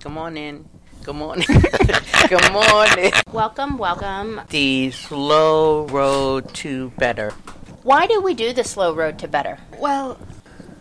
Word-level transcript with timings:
Come 0.00 0.16
on 0.16 0.38
in. 0.38 0.66
Good 1.04 1.14
morning. 1.14 1.46
Good 2.28 2.52
morning. 2.52 3.12
Welcome, 3.32 3.76
welcome. 3.76 4.40
The 4.48 4.90
slow 4.92 5.86
road 5.88 6.54
to 6.54 6.88
better. 6.96 7.32
Why 7.82 8.06
do 8.06 8.22
we 8.22 8.32
do 8.32 8.54
the 8.54 8.64
slow 8.64 8.94
road 8.94 9.18
to 9.18 9.28
better? 9.28 9.58
Well, 9.78 10.18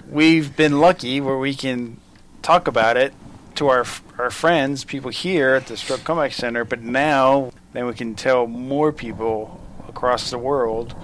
we've 0.09 0.55
been 0.55 0.79
lucky 0.79 1.19
where 1.19 1.37
we 1.37 1.53
can 1.53 1.99
talk 2.41 2.67
about 2.67 2.95
it 2.95 3.13
to 3.55 3.67
our 3.67 3.85
our 4.17 4.31
friends, 4.31 4.85
people 4.85 5.11
here 5.11 5.55
at 5.55 5.67
the 5.67 5.75
Stroke 5.75 6.05
Comeback 6.05 6.31
Center, 6.31 6.63
but 6.63 6.81
now 6.81 7.51
then 7.73 7.87
we 7.87 7.93
can 7.93 8.15
tell 8.15 8.47
more 8.47 8.93
people 8.93 9.59
across 9.89 10.29
the 10.29 10.37
world 10.37 10.95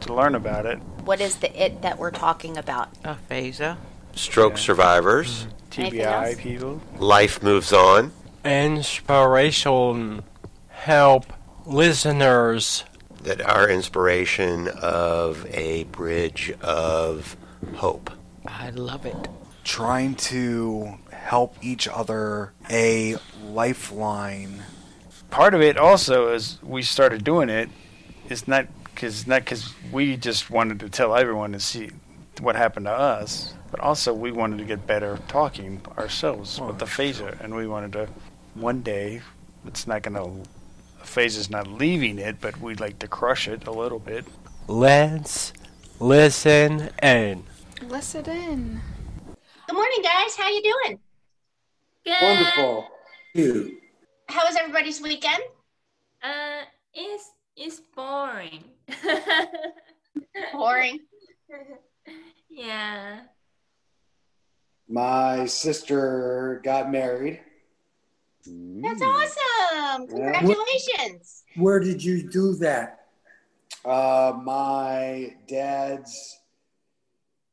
to 0.00 0.12
learn 0.12 0.34
about 0.34 0.66
it. 0.66 0.78
What 1.04 1.20
is 1.20 1.36
the 1.36 1.64
it 1.64 1.82
that 1.82 1.96
we're 1.96 2.10
talking 2.10 2.56
about? 2.56 2.88
Aphasia. 3.04 3.78
Stroke 4.16 4.58
survivors. 4.58 5.42
Anything 5.42 5.59
TBI 5.70 6.38
people. 6.38 6.80
Life 6.98 7.42
moves 7.42 7.72
on. 7.72 8.12
inspiration 8.44 10.24
help 10.68 11.32
listeners 11.66 12.84
That 13.22 13.40
are 13.42 13.68
inspiration 13.68 14.68
of 14.68 15.46
a 15.50 15.84
bridge 15.84 16.52
of 16.62 17.36
hope. 17.76 18.10
I 18.46 18.70
love 18.70 19.04
it. 19.06 19.28
trying 19.62 20.14
to 20.16 20.94
help 21.12 21.54
each 21.62 21.86
other 21.86 22.52
a 22.70 23.16
lifeline. 23.44 24.64
Part 25.30 25.54
of 25.54 25.60
it 25.60 25.76
also 25.76 26.32
is 26.32 26.58
we 26.62 26.82
started 26.82 27.22
doing 27.22 27.48
it. 27.50 27.68
It's 28.28 28.48
not 28.48 28.66
because 28.84 29.26
not 29.26 29.44
because 29.44 29.74
we 29.92 30.16
just 30.16 30.50
wanted 30.50 30.80
to 30.80 30.88
tell 30.88 31.14
everyone 31.14 31.52
to 31.52 31.60
see 31.60 31.90
what 32.40 32.56
happened 32.56 32.86
to 32.86 32.92
us, 32.92 33.54
but 33.70 33.80
also 33.80 34.12
we 34.12 34.32
wanted 34.32 34.58
to 34.58 34.64
get 34.64 34.86
better 34.86 35.18
talking 35.28 35.80
ourselves 35.98 36.60
with 36.60 36.80
aphasia, 36.82 37.36
and 37.40 37.54
we 37.54 37.66
wanted 37.66 37.92
to 37.92 38.08
one 38.54 38.82
day. 38.82 39.22
It's 39.66 39.86
not 39.86 40.02
going 40.02 40.14
to 40.14 40.48
aphasia's 41.02 41.50
not 41.50 41.66
leaving 41.66 42.18
it, 42.18 42.40
but 42.40 42.58
we'd 42.60 42.80
like 42.80 42.98
to 43.00 43.08
crush 43.08 43.46
it 43.46 43.66
a 43.66 43.72
little 43.72 43.98
bit. 43.98 44.24
let's 44.68 45.52
listen 45.98 46.90
in 47.02 47.44
listen 47.88 48.24
in. 48.28 48.80
Good 49.66 49.74
morning, 49.74 50.02
guys. 50.02 50.36
How 50.36 50.48
you 50.48 50.62
doing? 50.62 50.98
Good. 52.04 52.22
Wonderful. 52.22 52.88
You. 53.34 53.78
How 54.28 54.44
was 54.46 54.56
everybody's 54.56 55.00
weekend? 55.00 55.42
Uh, 56.22 56.62
it's 56.94 57.30
it's 57.56 57.80
boring. 57.94 58.64
Boring. 60.52 61.00
yeah. 62.50 63.20
My 64.90 65.46
sister 65.46 66.60
got 66.64 66.90
married. 66.90 67.40
That's 68.44 69.00
awesome. 69.00 70.08
Congratulations. 70.08 71.44
Where 71.54 71.78
did 71.78 72.02
you 72.02 72.28
do 72.28 72.56
that? 72.56 73.06
Uh, 73.84 74.32
my 74.42 75.36
dad's 75.46 76.40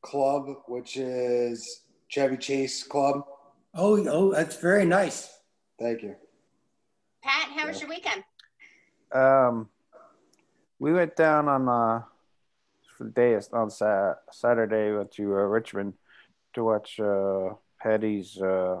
club, 0.02 0.48
which 0.66 0.96
is 0.96 1.82
Chevy 2.08 2.38
Chase 2.38 2.82
Club. 2.82 3.22
Oh, 3.72 4.04
oh, 4.08 4.32
that's 4.32 4.56
very 4.56 4.84
nice. 4.84 5.32
Thank 5.78 6.02
you. 6.02 6.16
Pat, 7.22 7.50
how 7.50 7.68
was 7.68 7.80
your 7.80 7.88
weekend? 7.88 8.24
Um, 9.12 9.68
we 10.80 10.92
went 10.92 11.14
down 11.14 11.48
on 11.48 11.68
uh 11.68 12.02
for 12.96 13.04
the 13.04 13.10
day 13.10 13.38
on 13.52 13.70
sa- 13.70 14.14
Saturday 14.32 14.90
went 14.90 15.12
to 15.12 15.22
uh, 15.22 15.42
Richmond 15.42 15.94
to 16.58 16.64
watch 16.64 16.98
uh 16.98 17.54
Patty's 17.80 18.36
uh 18.42 18.80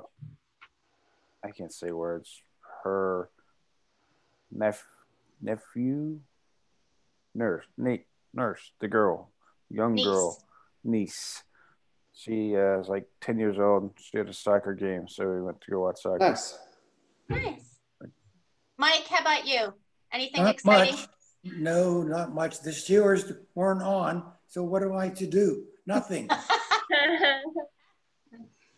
I 1.44 1.50
can't 1.56 1.72
say 1.72 1.92
words 1.92 2.42
her 2.82 3.30
nep- 4.50 4.94
nephew 5.40 6.18
nurse 7.34 7.64
Nate 7.76 8.06
nurse 8.34 8.72
the 8.80 8.88
girl 8.88 9.30
young 9.70 9.94
Niece. 9.94 10.04
girl 10.04 10.42
niece 10.84 11.44
she 12.12 12.56
uh, 12.56 12.80
is 12.80 12.88
like 12.88 13.06
10 13.20 13.38
years 13.38 13.58
old 13.60 13.92
she 14.00 14.18
had 14.18 14.28
a 14.28 14.32
soccer 14.32 14.74
game 14.74 15.06
so 15.06 15.28
we 15.30 15.40
went 15.42 15.60
to 15.60 15.70
go 15.70 15.80
watch 15.82 16.02
soccer 16.02 16.18
Nice. 16.18 16.58
Nice. 17.28 17.78
Mike, 18.78 19.06
how 19.08 19.20
about 19.20 19.46
you? 19.46 19.72
Anything 20.12 20.42
Not 20.44 20.54
exciting? 20.54 20.94
much. 20.94 21.08
No, 21.44 22.02
not 22.02 22.32
much. 22.34 22.60
The 22.62 22.70
Steelers 22.70 23.36
weren't 23.54 23.82
on, 23.82 24.22
so 24.46 24.62
what 24.62 24.82
am 24.82 24.96
I 24.96 25.08
to 25.10 25.26
do? 25.26 25.64
Nothing. 25.86 26.28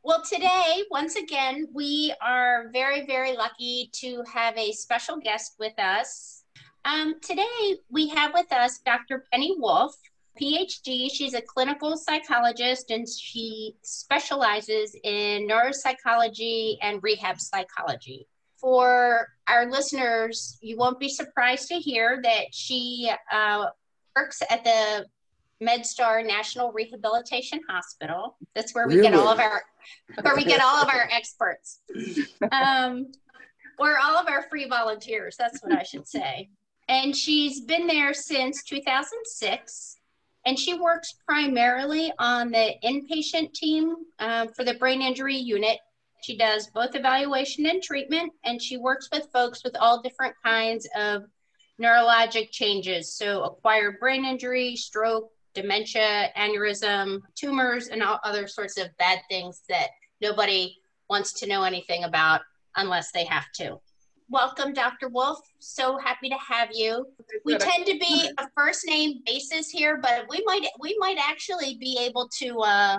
Well, 0.03 0.23
today, 0.23 0.85
once 0.91 1.17
again, 1.17 1.69
we 1.75 2.15
are 2.23 2.71
very, 2.73 3.05
very 3.05 3.37
lucky 3.37 3.91
to 3.97 4.25
have 4.33 4.57
a 4.57 4.73
special 4.73 5.19
guest 5.19 5.57
with 5.59 5.79
us. 5.79 6.43
Um, 6.87 7.17
today, 7.21 7.77
we 7.91 8.09
have 8.09 8.33
with 8.33 8.51
us 8.51 8.79
Dr. 8.79 9.27
Penny 9.31 9.55
Wolfe, 9.59 9.99
PhD. 10.41 11.11
She's 11.13 11.35
a 11.35 11.43
clinical 11.43 11.99
psychologist 11.99 12.91
and 12.91 13.07
she 13.07 13.77
specializes 13.83 14.97
in 15.05 15.47
neuropsychology 15.47 16.79
and 16.81 17.03
rehab 17.03 17.39
psychology. 17.39 18.27
For 18.57 19.29
our 19.49 19.71
listeners, 19.71 20.57
you 20.63 20.79
won't 20.79 20.99
be 20.99 21.11
surprised 21.11 21.69
to 21.69 21.75
hear 21.75 22.21
that 22.23 22.55
she 22.55 23.13
uh, 23.31 23.67
works 24.17 24.41
at 24.49 24.65
the 24.65 25.05
MedStar 25.63 26.27
National 26.27 26.73
Rehabilitation 26.73 27.61
Hospital. 27.69 28.37
That's 28.55 28.75
where 28.75 28.89
we 28.89 29.01
get 29.01 29.15
all 29.15 29.29
of 29.29 29.39
our 29.39 29.63
where 30.23 30.37
we 30.37 30.45
get 30.45 30.61
all 30.63 30.83
of 30.83 30.89
our 30.89 31.09
experts. 31.13 31.81
Um, 32.51 33.13
or 33.79 33.99
all 33.99 34.17
of 34.17 34.29
our 34.29 34.43
free 34.49 34.69
volunteers, 34.69 35.37
that's 35.39 35.63
what 35.63 35.73
I 35.73 35.83
should 35.83 36.07
say. 36.07 36.51
And 36.89 37.17
she's 37.17 37.61
been 37.61 37.87
there 37.87 38.13
since 38.13 38.63
2006. 38.65 39.97
And 40.47 40.59
she 40.59 40.75
works 40.75 41.15
primarily 41.27 42.13
on 42.19 42.51
the 42.51 42.75
inpatient 42.83 43.53
team 43.53 43.95
um, 44.19 44.49
for 44.49 44.65
the 44.65 44.75
brain 44.75 45.03
injury 45.03 45.37
unit. 45.37 45.79
She 46.23 46.37
does 46.37 46.69
both 46.69 46.95
evaluation 46.95 47.67
and 47.67 47.83
treatment, 47.83 48.33
and 48.45 48.61
she 48.61 48.77
works 48.77 49.09
with 49.13 49.29
folks 49.33 49.63
with 49.65 49.77
all 49.79 50.03
different 50.03 50.35
kinds 50.45 50.87
of 50.97 51.25
neurologic 51.81 52.51
changes. 52.51 53.15
So, 53.15 53.43
acquired 53.45 54.01
brain 54.01 54.25
injury, 54.25 54.77
stroke, 54.77 55.31
dementia, 55.55 56.31
aneurysm, 56.37 57.21
tumors, 57.35 57.89
and 57.89 58.03
all 58.03 58.19
other 58.25 58.47
sorts 58.47 58.79
of 58.79 58.89
bad 58.99 59.21
things 59.29 59.63
that 59.69 59.89
nobody 60.21 60.77
wants 61.09 61.33
to 61.41 61.47
know 61.47 61.63
anything 61.65 62.05
about 62.05 62.41
unless 62.77 63.11
they 63.13 63.25
have 63.25 63.51
to. 63.53 63.79
Welcome, 64.29 64.73
Dr. 64.73 65.09
Wolfe. 65.09 65.43
So 65.59 65.99
happy 65.99 66.29
to 66.29 66.37
have 66.37 66.69
you. 66.73 67.05
We 67.45 67.59
tend 67.59 67.85
to 67.87 67.99
be 67.99 68.31
a 68.39 68.47
first 68.57 68.87
name 68.87 69.23
basis 69.27 69.69
here, 69.71 69.99
but 70.01 70.27
we 70.29 70.41
might 70.47 70.65
we 70.79 70.97
might 71.01 71.19
actually 71.19 71.77
be 71.81 71.99
able 72.01 72.29
to 72.39 72.61
uh, 72.61 72.99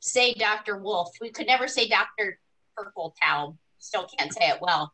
say 0.00 0.34
Dr. 0.34 0.78
Wolfe. 0.78 1.12
We 1.20 1.30
could 1.30 1.46
never 1.46 1.68
say 1.68 1.86
Dr. 1.86 2.40
Purple 2.76 3.14
Taub. 3.22 3.56
Still 3.78 4.08
can't 4.18 4.32
say 4.32 4.48
it 4.48 4.58
well. 4.60 4.92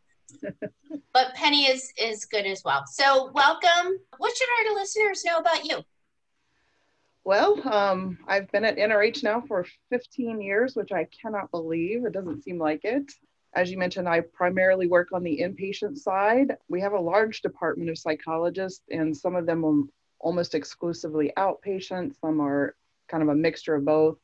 but 1.15 1.35
Penny 1.35 1.65
is 1.65 1.91
is 1.99 2.27
good 2.27 2.45
as 2.45 2.63
well. 2.63 2.85
So 2.87 3.31
welcome. 3.33 3.99
What 4.19 4.37
should 4.37 4.49
our 4.69 4.75
listeners 4.75 5.25
know 5.25 5.39
about 5.39 5.65
you? 5.65 5.79
Well, 7.25 7.67
um, 7.67 8.19
I've 8.29 8.53
been 8.53 8.67
at 8.67 8.77
NRH 8.77 9.23
now 9.23 9.41
for 9.41 9.65
15 9.89 10.43
years, 10.43 10.77
which 10.77 10.93
I 10.93 11.09
cannot 11.23 11.51
believe. 11.51 12.05
It 12.05 12.13
doesn't 12.13 12.43
seem 12.43 12.59
like 12.59 12.85
it. 12.85 13.11
As 13.55 13.71
you 13.71 13.79
mentioned, 13.79 14.07
I 14.07 14.21
primarily 14.21 14.89
work 14.89 15.09
on 15.13 15.23
the 15.23 15.41
inpatient 15.43 15.97
side. 15.97 16.59
We 16.69 16.83
have 16.83 16.93
a 16.93 17.01
large 17.01 17.41
department 17.41 17.89
of 17.89 17.97
psychologists, 17.97 18.83
and 18.91 19.17
some 19.17 19.37
of 19.37 19.47
them 19.47 19.65
are 19.65 19.85
almost 20.19 20.55
exclusively 20.55 21.33
outpatient, 21.39 22.15
some 22.21 22.41
are 22.41 22.77
kind 23.09 23.23
of 23.23 23.31
a 23.31 23.35
mixture 23.35 23.75
of 23.75 23.87
both. 23.87 24.19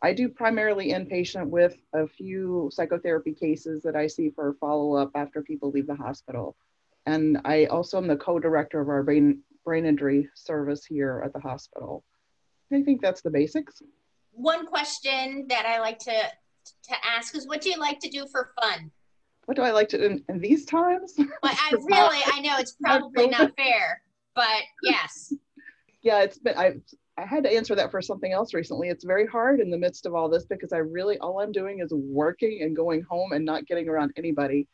I 0.00 0.14
do 0.14 0.30
primarily 0.30 0.92
inpatient 0.92 1.50
with 1.50 1.76
a 1.92 2.06
few 2.06 2.70
psychotherapy 2.72 3.34
cases 3.34 3.82
that 3.82 3.96
I 3.96 4.06
see 4.06 4.30
for 4.30 4.54
follow 4.54 4.94
up 4.94 5.10
after 5.14 5.42
people 5.42 5.70
leave 5.70 5.86
the 5.86 5.96
hospital. 5.96 6.56
And 7.04 7.42
I 7.44 7.66
also 7.66 7.98
am 7.98 8.06
the 8.06 8.16
co 8.16 8.38
director 8.38 8.80
of 8.80 8.88
our 8.88 9.02
brain, 9.02 9.42
brain 9.64 9.84
injury 9.84 10.30
service 10.34 10.86
here 10.86 11.20
at 11.24 11.34
the 11.34 11.40
hospital. 11.40 12.04
I 12.72 12.82
think 12.82 13.00
that's 13.00 13.22
the 13.22 13.30
basics. 13.30 13.82
One 14.32 14.66
question 14.66 15.46
that 15.48 15.66
I 15.66 15.80
like 15.80 15.98
to 16.00 16.12
to 16.12 16.94
ask 17.04 17.34
is 17.34 17.46
what 17.46 17.60
do 17.60 17.70
you 17.70 17.78
like 17.78 17.98
to 18.00 18.08
do 18.08 18.26
for 18.26 18.52
fun? 18.60 18.90
What 19.46 19.56
do 19.56 19.62
I 19.62 19.70
like 19.70 19.88
to 19.90 19.98
do 19.98 20.04
in, 20.04 20.24
in 20.28 20.40
these 20.40 20.66
times? 20.66 21.14
Well, 21.16 21.28
I 21.44 21.70
really 21.72 22.20
I 22.26 22.40
know 22.40 22.56
it's 22.58 22.72
probably 22.72 23.28
not 23.28 23.56
fair, 23.56 24.02
but 24.34 24.62
yes. 24.82 25.32
yeah, 26.02 26.20
it's 26.20 26.38
been 26.38 26.56
I 26.56 26.74
I 27.16 27.26
had 27.26 27.42
to 27.44 27.52
answer 27.52 27.74
that 27.74 27.90
for 27.90 28.00
something 28.00 28.32
else 28.32 28.54
recently. 28.54 28.90
It's 28.90 29.04
very 29.04 29.26
hard 29.26 29.60
in 29.60 29.70
the 29.70 29.78
midst 29.78 30.06
of 30.06 30.14
all 30.14 30.28
this 30.28 30.44
because 30.44 30.72
I 30.72 30.78
really 30.78 31.18
all 31.18 31.40
I'm 31.40 31.50
doing 31.50 31.80
is 31.80 31.92
working 31.92 32.62
and 32.62 32.76
going 32.76 33.02
home 33.02 33.32
and 33.32 33.44
not 33.44 33.66
getting 33.66 33.88
around 33.88 34.12
anybody. 34.16 34.68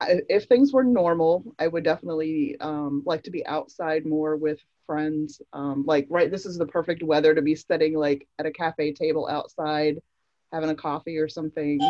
I, 0.00 0.20
if 0.28 0.44
things 0.44 0.72
were 0.72 0.84
normal, 0.84 1.44
I 1.58 1.68
would 1.68 1.84
definitely 1.84 2.56
um, 2.60 3.02
like 3.06 3.22
to 3.22 3.30
be 3.30 3.46
outside 3.46 4.04
more 4.04 4.36
with 4.36 4.58
friends. 4.86 5.40
Um, 5.52 5.84
like 5.86 6.06
right, 6.10 6.30
this 6.30 6.46
is 6.46 6.58
the 6.58 6.66
perfect 6.66 7.02
weather 7.02 7.34
to 7.34 7.42
be 7.42 7.54
sitting 7.54 7.96
like 7.96 8.26
at 8.38 8.46
a 8.46 8.50
cafe 8.50 8.92
table 8.92 9.28
outside, 9.28 10.00
having 10.52 10.70
a 10.70 10.74
coffee 10.74 11.18
or 11.18 11.28
something. 11.28 11.80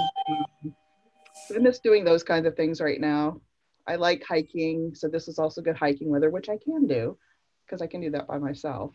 I 1.55 1.58
miss 1.58 1.81
doing 1.81 2.05
those 2.05 2.23
kinds 2.23 2.46
of 2.46 2.56
things 2.56 2.81
right 2.81 3.00
now. 3.00 3.41
I 3.87 3.96
like 3.96 4.25
hiking, 4.26 4.94
so 4.94 5.08
this 5.08 5.29
is 5.29 5.38
also 5.38 5.61
good 5.61 5.76
hiking 5.76 6.08
weather, 6.08 6.31
which 6.31 6.49
I 6.49 6.56
can 6.56 6.87
do 6.87 7.19
because 7.67 7.82
I 7.82 7.87
can 7.87 8.00
do 8.00 8.11
that 8.11 8.26
by 8.26 8.38
myself. 8.38 8.94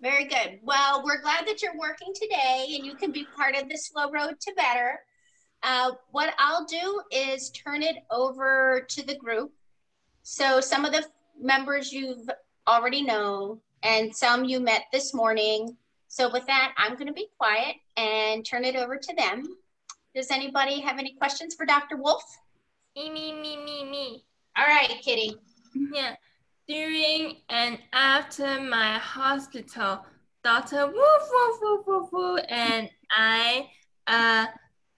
Very 0.00 0.26
good. 0.26 0.60
Well, 0.62 1.02
we're 1.04 1.22
glad 1.22 1.46
that 1.46 1.62
you're 1.62 1.78
working 1.78 2.12
today 2.14 2.74
and 2.76 2.84
you 2.84 2.94
can 2.94 3.12
be 3.12 3.26
part 3.36 3.56
of 3.56 3.68
the 3.68 3.78
slow 3.78 4.10
road 4.10 4.38
to 4.40 4.52
better. 4.54 5.00
Uh, 5.62 5.92
what 6.10 6.34
I'll 6.38 6.66
do 6.66 7.02
is 7.10 7.50
turn 7.50 7.82
it 7.82 7.96
over 8.10 8.86
to 8.90 9.06
the 9.06 9.16
group. 9.16 9.52
So 10.22 10.60
some 10.60 10.84
of 10.84 10.92
the 10.92 11.04
members 11.40 11.92
you've 11.92 12.28
already 12.66 13.02
know 13.02 13.60
and 13.82 14.14
some 14.14 14.44
you 14.44 14.60
met 14.60 14.84
this 14.92 15.14
morning. 15.14 15.76
So 16.08 16.30
with 16.32 16.46
that, 16.46 16.72
I'm 16.76 16.94
going 16.94 17.06
to 17.06 17.12
be 17.12 17.28
quiet 17.38 17.76
and 17.96 18.44
turn 18.44 18.64
it 18.64 18.76
over 18.76 18.96
to 18.96 19.14
them. 19.14 19.44
Does 20.14 20.30
anybody 20.30 20.80
have 20.80 20.98
any 20.98 21.14
questions 21.14 21.54
for 21.54 21.66
Dr. 21.66 21.96
Wolfe? 21.96 22.38
Me, 22.96 23.10
me, 23.10 23.32
me, 23.32 23.56
me, 23.62 23.84
me. 23.84 24.24
All 24.56 24.64
right, 24.66 24.88
Kitty. 25.02 25.36
Yeah. 25.92 26.16
During 26.66 27.36
and 27.48 27.78
after 27.92 28.60
my 28.60 28.94
hospital, 28.94 30.04
Dr. 30.42 30.86
Woof, 30.86 30.94
woof, 30.94 31.58
woof, 31.60 31.86
woof, 31.86 32.08
woof, 32.12 32.40
and 32.48 32.88
I 33.10 33.68
uh, 34.06 34.46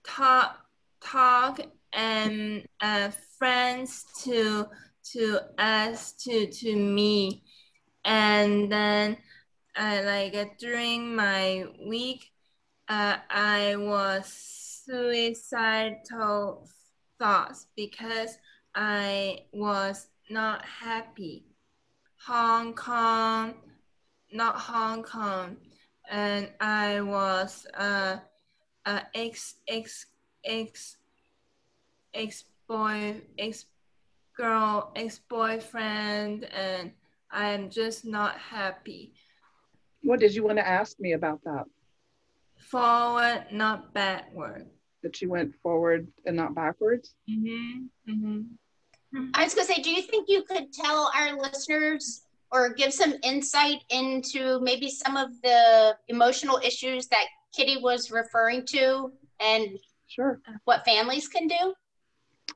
talk, 0.03 0.57
talk 1.01 1.59
and 1.93 2.67
uh, 2.81 3.09
friends 3.37 4.05
to 4.23 4.67
to 5.11 5.39
us 5.57 6.13
to 6.23 6.47
to 6.47 6.75
me, 6.75 7.43
and 8.05 8.71
then 8.71 9.17
I 9.75 10.01
like 10.01 10.57
during 10.57 11.15
my 11.15 11.65
week, 11.87 12.31
uh, 12.87 13.17
I 13.29 13.75
was 13.77 14.25
suicidal 14.85 16.67
thoughts 17.19 17.67
because 17.75 18.37
I 18.75 19.45
was 19.51 20.07
not 20.29 20.65
happy. 20.65 21.45
Hong 22.25 22.73
Kong, 22.73 23.53
not 24.31 24.55
Hong 24.55 25.03
Kong, 25.03 25.57
and 26.09 26.49
I 26.59 27.01
was 27.01 27.65
uh, 27.77 28.17
uh 28.85 28.99
ex 29.13 29.55
ex 29.67 30.05
ex 30.43 30.97
ex 32.13 32.43
boy 32.67 33.21
ex 33.37 33.65
girl 34.35 34.91
ex 34.95 35.19
boyfriend, 35.19 36.45
and 36.45 36.91
I'm 37.31 37.69
just 37.69 38.05
not 38.05 38.37
happy. 38.37 39.13
What 40.01 40.19
did 40.19 40.33
you 40.33 40.43
want 40.43 40.57
to 40.57 40.67
ask 40.67 40.99
me 40.99 41.13
about 41.13 41.43
that? 41.43 41.65
Forward, 42.57 43.45
not 43.51 43.93
backward. 43.93 44.67
That 45.03 45.21
you 45.21 45.29
went 45.29 45.55
forward 45.61 46.07
and 46.25 46.35
not 46.35 46.55
backwards? 46.55 47.13
Mm-hmm. 47.29 48.11
Mm-hmm. 48.11 49.29
I 49.33 49.43
was 49.43 49.55
going 49.55 49.67
to 49.67 49.73
say, 49.73 49.81
do 49.81 49.91
you 49.91 50.01
think 50.01 50.27
you 50.27 50.43
could 50.43 50.71
tell 50.73 51.11
our 51.15 51.37
listeners 51.37 52.23
or 52.51 52.73
give 52.73 52.93
some 52.93 53.15
insight 53.23 53.83
into 53.89 54.59
maybe 54.61 54.89
some 54.89 55.17
of 55.17 55.29
the 55.41 55.95
emotional 56.07 56.59
issues 56.63 57.07
that 57.07 57.25
Kitty 57.55 57.77
was 57.81 58.11
referring 58.11 58.65
to 58.67 59.11
and 59.39 59.77
sure 60.07 60.41
what 60.65 60.85
families 60.85 61.27
can 61.27 61.47
do? 61.47 61.73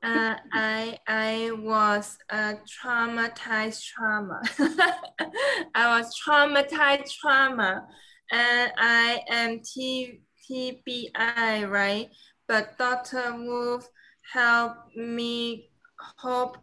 Uh, 0.02 0.36
I 0.52 0.98
I 1.08 1.50
was 1.58 2.18
a 2.30 2.54
traumatized 2.66 3.82
trauma. 3.84 4.40
I 5.74 5.98
was 5.98 6.14
traumatized 6.20 7.12
trauma, 7.20 7.86
and 8.30 8.72
I 8.78 9.22
am 9.30 9.60
T, 9.60 10.20
TBI, 10.50 11.70
right? 11.70 12.08
But 12.46 12.76
Dr. 12.76 13.34
Wolfe 13.36 13.88
helped 14.32 14.96
me 14.96 15.70
cope 16.20 16.58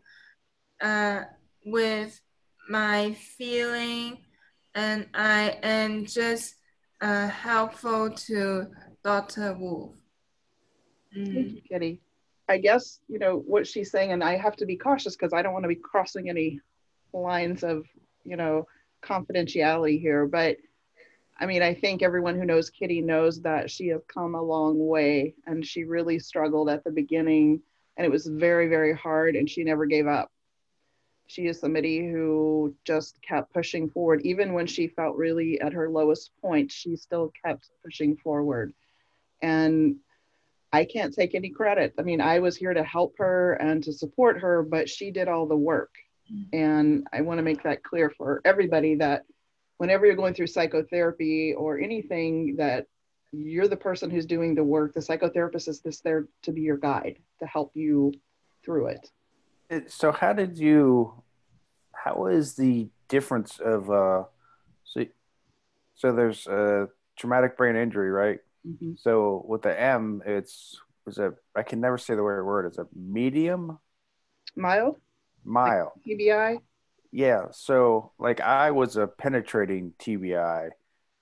uh, 0.82 1.24
with 1.66 2.20
my 2.70 3.16
feeling, 3.38 4.20
and 4.76 5.08
I 5.14 5.58
am 5.64 6.06
just 6.06 6.56
uh, 7.02 7.28
helpful 7.28 8.12
to 8.12 8.68
Dr. 9.04 9.54
Wolfe. 9.54 9.96
Thank 11.14 11.36
you, 11.54 11.62
Kitty. 11.68 12.02
I 12.52 12.58
guess, 12.58 13.00
you 13.08 13.18
know, 13.18 13.38
what 13.48 13.66
she's 13.66 13.92
saying, 13.92 14.12
and 14.12 14.22
I 14.22 14.36
have 14.36 14.58
to 14.58 14.66
be 14.66 14.76
cautious 14.76 15.16
because 15.16 15.32
I 15.32 15.42
don't 15.42 15.54
want 15.54 15.64
to 15.64 15.70
be 15.70 15.76
crossing 15.76 16.30
any 16.30 16.60
lines 17.14 17.64
of, 17.64 17.86
you 18.26 18.36
know, 18.36 18.68
confidentiality 19.02 20.02
here. 20.02 20.26
But 20.26 20.58
I 21.40 21.46
mean, 21.46 21.64
I 21.64 21.74
think 21.74 22.04
everyone 22.04 22.38
who 22.38 22.46
knows 22.46 22.70
Kitty 22.70 23.02
knows 23.02 23.42
that 23.44 23.72
she 23.72 23.88
has 23.88 24.02
come 24.14 24.36
a 24.36 24.42
long 24.42 24.86
way 24.86 25.34
and 25.48 25.66
she 25.66 25.86
really 25.86 26.20
struggled 26.20 26.70
at 26.70 26.84
the 26.84 26.92
beginning 26.92 27.62
and 27.96 28.06
it 28.06 28.12
was 28.12 28.28
very, 28.28 28.68
very 28.68 28.94
hard 28.94 29.38
and 29.38 29.50
she 29.50 29.64
never 29.64 29.86
gave 29.86 30.06
up. 30.06 30.30
She 31.28 31.48
is 31.48 31.58
somebody 31.58 32.00
who 32.00 32.76
just 32.84 33.18
kept 33.22 33.54
pushing 33.54 33.90
forward. 33.90 34.22
Even 34.26 34.52
when 34.52 34.68
she 34.68 34.88
felt 34.88 35.16
really 35.16 35.60
at 35.62 35.72
her 35.72 35.90
lowest 35.90 36.32
point, 36.42 36.70
she 36.70 36.98
still 36.98 37.32
kept 37.46 37.70
pushing 37.82 38.18
forward. 38.18 38.74
And 39.42 39.96
I 40.74 40.86
can't 40.86 41.14
take 41.14 41.36
any 41.36 41.50
credit. 41.50 41.94
I 42.00 42.02
mean, 42.04 42.22
I 42.22 42.40
was 42.40 42.56
here 42.56 42.74
to 42.74 42.84
help 42.84 43.16
her 43.18 43.54
and 43.54 43.84
to 43.84 43.94
support 43.94 44.40
her, 44.40 44.64
but 44.64 44.90
she 44.90 45.12
did 45.12 45.28
all 45.28 45.46
the 45.46 45.56
work. 45.56 45.94
Mm-hmm. 46.32 46.58
And 46.58 47.08
I 47.12 47.22
want 47.22 47.40
to 47.40 47.44
make 47.44 47.64
that 47.64 47.84
clear 47.84 48.10
for 48.10 48.42
everybody 48.46 48.96
that 48.96 49.24
whenever 49.78 50.06
you're 50.06 50.16
going 50.16 50.34
through 50.34 50.48
psychotherapy 50.48 51.54
or 51.54 51.80
anything 51.80 52.56
that 52.58 52.86
you're 53.32 53.68
the 53.68 53.78
person 53.78 54.10
who's 54.10 54.26
doing 54.26 54.56
the 54.56 54.64
work, 54.64 54.94
the 54.94 55.00
psychotherapist 55.00 55.68
is 55.68 55.80
just 55.80 56.04
there 56.04 56.28
to 56.44 56.52
be 56.52 56.62
your 56.62 56.78
guide 56.78 57.18
to 57.40 57.46
help 57.46 57.72
you 57.74 58.14
through 58.64 58.88
it. 58.88 59.90
So 59.90 60.12
how 60.12 60.34
did 60.34 60.58
you 60.58 61.24
how 61.94 62.28
is 62.28 62.56
the 62.56 62.90
difference 63.08 63.60
of 63.60 63.90
uh 63.90 64.24
so 64.84 65.06
so 65.96 66.12
there's 66.12 66.48
a 66.48 66.90
traumatic 67.18 67.58
brain 67.58 67.76
injury, 67.76 68.10
right? 68.10 68.40
Mm-hmm. 68.68 68.94
So 68.98 69.44
with 69.48 69.64
the 69.64 69.80
M, 69.80 70.22
it's 70.26 70.80
was 71.06 71.18
a 71.18 71.34
I 71.56 71.64
can 71.64 71.82
never 71.82 71.98
say 71.98 72.16
the 72.16 72.22
right 72.22 72.44
word. 72.44 72.66
It's 72.66 72.78
a 72.78 72.88
medium? 72.96 73.80
Mild. 74.56 74.98
Mild. 75.44 75.92
Like 75.96 76.20
TBI. 76.20 76.58
Yeah. 77.12 77.46
So 77.52 78.12
like 78.20 78.42
I 78.42 78.72
was 78.72 78.98
a 78.98 79.08
penetrating 79.08 79.94
TBI. 80.00 80.70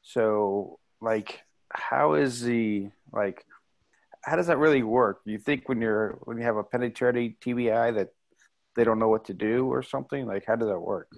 So 0.02 0.80
like 1.02 1.42
how 1.72 2.14
is 2.14 2.42
the 2.42 2.90
like 3.12 3.46
how 4.22 4.36
does 4.36 4.48
that 4.48 4.58
really 4.58 4.84
work? 4.84 5.22
You 5.26 5.38
think 5.38 5.70
when 5.70 5.82
you're 5.82 6.20
when 6.24 6.38
you 6.38 6.44
have 6.44 6.58
a 6.58 6.64
penetrating 6.64 7.36
TBI 7.42 7.96
that 7.96 8.10
they 8.76 8.84
don't 8.84 9.00
know 9.00 9.10
what 9.10 9.26
to 9.26 9.34
do 9.34 9.68
or 9.68 9.82
something? 9.82 10.26
Like 10.26 10.46
how 10.46 10.56
does 10.56 10.68
that 10.68 10.80
work? 10.80 11.10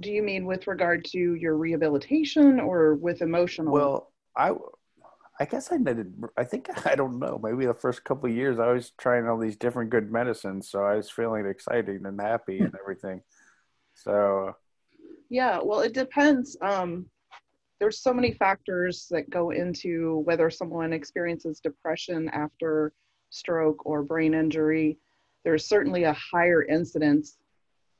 Do 0.00 0.10
you 0.12 0.22
mean 0.22 0.44
with 0.46 0.66
regard 0.66 1.04
to 1.06 1.18
your 1.18 1.56
rehabilitation 1.56 2.60
or 2.60 2.94
with 2.94 3.20
emotional? 3.20 3.72
Well, 3.72 4.12
I 4.36 4.52
I 5.40 5.44
guess 5.44 5.70
I 5.70 5.76
didn't. 5.76 6.24
I 6.36 6.44
think 6.44 6.68
I 6.86 6.94
don't 6.94 7.18
know. 7.18 7.40
Maybe 7.42 7.66
the 7.66 7.74
first 7.74 8.04
couple 8.04 8.28
years, 8.28 8.58
I 8.58 8.72
was 8.72 8.90
trying 8.98 9.28
all 9.28 9.38
these 9.38 9.56
different 9.56 9.90
good 9.90 10.10
medicines, 10.10 10.68
so 10.68 10.82
I 10.84 10.96
was 10.96 11.10
feeling 11.10 11.46
exciting 11.46 12.04
and 12.04 12.20
happy 12.20 12.58
and 12.58 12.74
everything. 12.80 13.22
So, 13.94 14.54
yeah. 15.30 15.60
Well, 15.62 15.80
it 15.80 15.94
depends. 15.94 16.56
Um, 16.60 17.06
there's 17.80 18.00
so 18.00 18.12
many 18.12 18.32
factors 18.32 19.06
that 19.10 19.30
go 19.30 19.50
into 19.50 20.22
whether 20.24 20.50
someone 20.50 20.92
experiences 20.92 21.60
depression 21.60 22.28
after 22.30 22.92
stroke 23.30 23.86
or 23.86 24.02
brain 24.02 24.34
injury. 24.34 24.98
There's 25.44 25.68
certainly 25.68 26.04
a 26.04 26.14
higher 26.32 26.64
incidence 26.64 27.36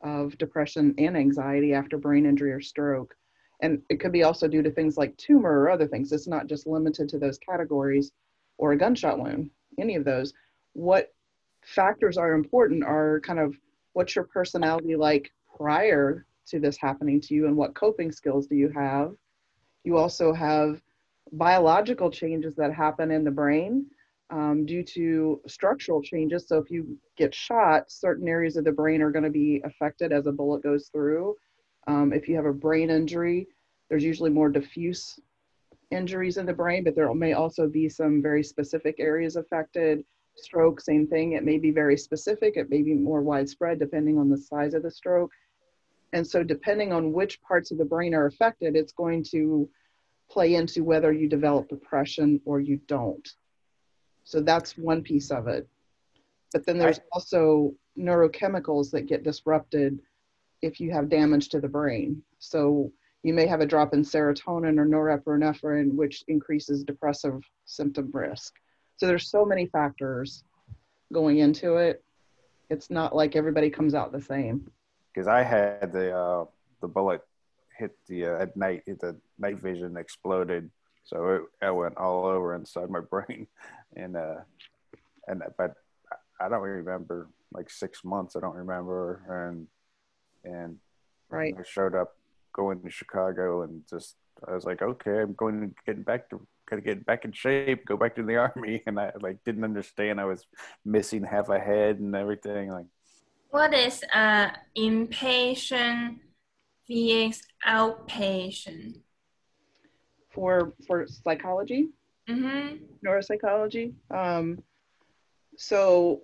of 0.02 0.36
depression 0.38 0.94
and 0.98 1.16
anxiety 1.16 1.74
after 1.74 1.98
brain 1.98 2.26
injury 2.26 2.52
or 2.52 2.60
stroke 2.60 3.14
and 3.60 3.82
it 3.88 4.00
could 4.00 4.12
be 4.12 4.22
also 4.22 4.46
due 4.46 4.62
to 4.62 4.70
things 4.70 4.96
like 4.96 5.16
tumor 5.16 5.60
or 5.60 5.70
other 5.70 5.86
things. 5.86 6.12
It's 6.12 6.28
not 6.28 6.46
just 6.46 6.66
limited 6.66 7.08
to 7.10 7.18
those 7.18 7.38
categories 7.38 8.12
or 8.56 8.72
a 8.72 8.78
gunshot 8.78 9.18
wound 9.18 9.50
any 9.78 9.96
of 9.96 10.04
those. 10.04 10.32
What 10.74 11.12
factors 11.62 12.16
are 12.16 12.34
important 12.34 12.84
are 12.84 13.20
kind 13.20 13.38
of 13.38 13.56
what's 13.92 14.14
your 14.14 14.24
personality 14.24 14.96
like 14.96 15.32
prior 15.56 16.26
to 16.46 16.60
this 16.60 16.76
happening 16.76 17.20
to 17.20 17.34
you 17.34 17.46
and 17.46 17.56
what 17.56 17.74
coping 17.74 18.12
skills 18.12 18.46
do 18.46 18.54
you 18.54 18.68
have? 18.68 19.12
You 19.84 19.96
also 19.96 20.32
have 20.32 20.80
biological 21.32 22.10
changes 22.10 22.54
that 22.56 22.72
happen 22.72 23.10
in 23.10 23.24
the 23.24 23.30
brain 23.30 23.86
um, 24.30 24.66
due 24.66 24.82
to 24.82 25.40
structural 25.46 26.02
changes. 26.02 26.46
So 26.46 26.58
if 26.58 26.70
you 26.70 26.98
get 27.16 27.34
shot 27.34 27.90
certain 27.90 28.28
areas 28.28 28.56
of 28.56 28.64
the 28.64 28.72
brain 28.72 29.02
are 29.02 29.10
going 29.10 29.24
to 29.24 29.30
be 29.30 29.60
affected 29.64 30.12
as 30.12 30.26
a 30.26 30.32
bullet 30.32 30.62
goes 30.62 30.88
through 30.92 31.34
um, 31.88 32.12
if 32.12 32.28
you 32.28 32.36
have 32.36 32.44
a 32.44 32.52
brain 32.52 32.90
injury, 32.90 33.48
there's 33.88 34.04
usually 34.04 34.30
more 34.30 34.50
diffuse 34.50 35.18
injuries 35.90 36.36
in 36.36 36.44
the 36.44 36.52
brain, 36.52 36.84
but 36.84 36.94
there 36.94 37.12
may 37.14 37.32
also 37.32 37.66
be 37.66 37.88
some 37.88 38.20
very 38.20 38.44
specific 38.44 38.96
areas 38.98 39.36
affected. 39.36 40.04
Stroke, 40.36 40.80
same 40.80 41.06
thing. 41.06 41.32
It 41.32 41.44
may 41.44 41.58
be 41.58 41.70
very 41.70 41.96
specific, 41.96 42.56
it 42.56 42.70
may 42.70 42.82
be 42.82 42.94
more 42.94 43.22
widespread 43.22 43.78
depending 43.78 44.18
on 44.18 44.28
the 44.28 44.36
size 44.36 44.74
of 44.74 44.82
the 44.82 44.90
stroke. 44.90 45.32
And 46.12 46.26
so, 46.26 46.42
depending 46.42 46.92
on 46.92 47.12
which 47.12 47.42
parts 47.42 47.70
of 47.70 47.78
the 47.78 47.84
brain 47.84 48.14
are 48.14 48.26
affected, 48.26 48.76
it's 48.76 48.92
going 48.92 49.24
to 49.30 49.68
play 50.30 50.54
into 50.54 50.84
whether 50.84 51.12
you 51.12 51.28
develop 51.28 51.68
depression 51.68 52.40
or 52.44 52.60
you 52.60 52.80
don't. 52.86 53.26
So, 54.24 54.40
that's 54.40 54.78
one 54.78 55.02
piece 55.02 55.30
of 55.30 55.48
it. 55.48 55.66
But 56.52 56.64
then 56.64 56.78
there's 56.78 57.00
also 57.12 57.74
neurochemicals 57.98 58.90
that 58.92 59.06
get 59.06 59.22
disrupted 59.22 59.98
if 60.62 60.80
you 60.80 60.90
have 60.92 61.08
damage 61.08 61.48
to 61.50 61.60
the 61.60 61.68
brain. 61.68 62.22
So 62.38 62.92
you 63.22 63.34
may 63.34 63.46
have 63.46 63.60
a 63.60 63.66
drop 63.66 63.94
in 63.94 64.02
serotonin 64.02 64.78
or 64.78 64.86
norepinephrine, 64.86 65.94
which 65.94 66.24
increases 66.28 66.84
depressive 66.84 67.42
symptom 67.64 68.10
risk. 68.12 68.54
So 68.96 69.06
there's 69.06 69.30
so 69.30 69.44
many 69.44 69.66
factors 69.66 70.44
going 71.12 71.38
into 71.38 71.76
it. 71.76 72.02
It's 72.70 72.90
not 72.90 73.14
like 73.14 73.36
everybody 73.36 73.70
comes 73.70 73.94
out 73.94 74.12
the 74.12 74.20
same. 74.20 74.70
because 75.12 75.26
I 75.28 75.42
had 75.42 75.92
the 75.92 76.16
uh, 76.16 76.44
the 76.80 76.88
bullet 76.88 77.22
hit 77.76 77.96
the 78.08 78.26
uh, 78.26 78.42
at 78.42 78.56
night, 78.56 78.82
hit 78.86 79.00
the 79.00 79.16
night 79.38 79.60
vision 79.62 79.96
exploded, 79.96 80.70
so 81.04 81.28
it, 81.28 81.66
it 81.66 81.74
went 81.74 81.96
all 81.96 82.26
over 82.26 82.54
inside 82.54 82.90
my 82.90 83.00
brain, 83.10 83.46
and 83.96 84.16
uh, 84.16 84.40
and 85.26 85.42
but 85.56 85.74
I 86.40 86.48
don't 86.48 86.60
remember 86.60 87.28
like 87.52 87.70
six 87.70 88.04
months. 88.04 88.36
I 88.36 88.40
don't 88.40 88.54
remember, 88.56 89.22
and 89.28 89.66
and 90.44 90.78
Right. 91.30 91.54
I 91.58 91.62
showed 91.62 91.94
up 91.94 92.16
going 92.54 92.80
to 92.82 92.90
Chicago, 92.90 93.62
and 93.62 93.82
just 93.88 94.16
I 94.46 94.54
was 94.54 94.64
like, 94.64 94.80
okay, 94.82 95.20
I'm 95.20 95.34
going 95.34 95.60
to 95.60 95.74
get 95.86 96.04
back 96.04 96.30
to 96.30 96.46
gotta 96.68 96.82
get 96.82 97.04
back 97.06 97.24
in 97.24 97.32
shape, 97.32 97.86
go 97.86 97.96
back 97.96 98.14
to 98.16 98.22
the 98.22 98.36
army, 98.46 98.82
and 98.86 98.98
I 98.98 99.12
like 99.20 99.38
didn't 99.44 99.64
understand 99.64 100.20
I 100.20 100.24
was 100.24 100.46
missing 100.84 101.24
half 101.24 101.48
a 101.48 101.58
head 101.58 101.98
and 101.98 102.14
everything, 102.14 102.70
like. 102.70 102.86
What 103.50 103.72
is 103.72 104.04
uh, 104.12 104.50
inpatient 104.76 106.18
vs 106.86 107.42
outpatient? 107.66 109.00
For 110.30 110.74
for 110.86 111.06
psychology, 111.06 111.88
Mm-hmm. 112.28 112.84
neuropsychology. 113.06 113.94
Um, 114.10 114.62
so 115.56 116.22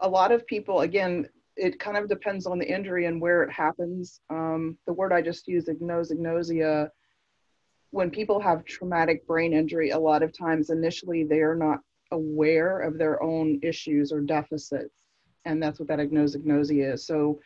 a 0.00 0.08
lot 0.08 0.32
of 0.32 0.46
people, 0.46 0.80
again, 0.80 1.28
it 1.56 1.78
kind 1.78 1.96
of 1.96 2.08
depends 2.08 2.46
on 2.46 2.58
the 2.58 2.66
injury 2.66 3.06
and 3.06 3.20
where 3.20 3.42
it 3.42 3.50
happens. 3.50 4.20
Um, 4.30 4.78
the 4.86 4.92
word 4.92 5.12
I 5.12 5.22
just 5.22 5.46
used, 5.48 5.68
anosognosia, 5.68 6.88
when 7.90 8.10
people 8.10 8.40
have 8.40 8.64
traumatic 8.64 9.26
brain 9.26 9.52
injury, 9.52 9.90
a 9.90 9.98
lot 9.98 10.22
of 10.22 10.36
times 10.36 10.70
initially 10.70 11.24
they 11.24 11.40
are 11.40 11.54
not 11.54 11.80
aware 12.10 12.80
of 12.80 12.98
their 12.98 13.22
own 13.22 13.60
issues 13.62 14.12
or 14.12 14.20
deficits. 14.20 14.94
And 15.44 15.62
that's 15.62 15.78
what 15.78 15.88
that 15.88 15.98
anosognosia 15.98 16.94
is. 16.94 17.06
So 17.06 17.40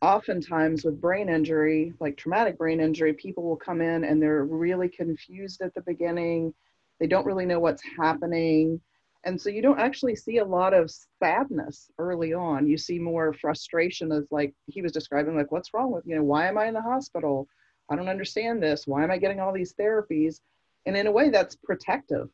oftentimes 0.00 0.84
with 0.84 1.00
brain 1.00 1.28
injury, 1.28 1.92
like 2.00 2.16
traumatic 2.16 2.56
brain 2.56 2.80
injury, 2.80 3.12
people 3.12 3.42
will 3.42 3.56
come 3.56 3.80
in 3.80 4.04
and 4.04 4.22
they're 4.22 4.44
really 4.44 4.88
confused 4.88 5.60
at 5.60 5.74
the 5.74 5.82
beginning. 5.82 6.54
They 7.00 7.06
don't 7.06 7.26
really 7.26 7.46
know 7.46 7.60
what's 7.60 7.82
happening. 7.98 8.80
And 9.24 9.40
so 9.40 9.48
you 9.48 9.62
don't 9.62 9.80
actually 9.80 10.16
see 10.16 10.38
a 10.38 10.44
lot 10.44 10.74
of 10.74 10.92
sadness 11.22 11.90
early 11.98 12.34
on. 12.34 12.66
You 12.66 12.76
see 12.76 12.98
more 12.98 13.32
frustration 13.32 14.12
as 14.12 14.30
like 14.30 14.54
he 14.66 14.82
was 14.82 14.92
describing, 14.92 15.34
like, 15.34 15.50
what's 15.50 15.72
wrong 15.72 15.90
with, 15.90 16.04
you 16.06 16.14
know, 16.14 16.22
why 16.22 16.46
am 16.46 16.58
I 16.58 16.66
in 16.66 16.74
the 16.74 16.82
hospital? 16.82 17.48
I 17.90 17.96
don't 17.96 18.08
understand 18.08 18.62
this. 18.62 18.86
Why 18.86 19.02
am 19.02 19.10
I 19.10 19.18
getting 19.18 19.40
all 19.40 19.52
these 19.52 19.74
therapies? 19.74 20.40
And 20.86 20.96
in 20.96 21.06
a 21.06 21.12
way, 21.12 21.30
that's 21.30 21.56
protective. 21.56 22.28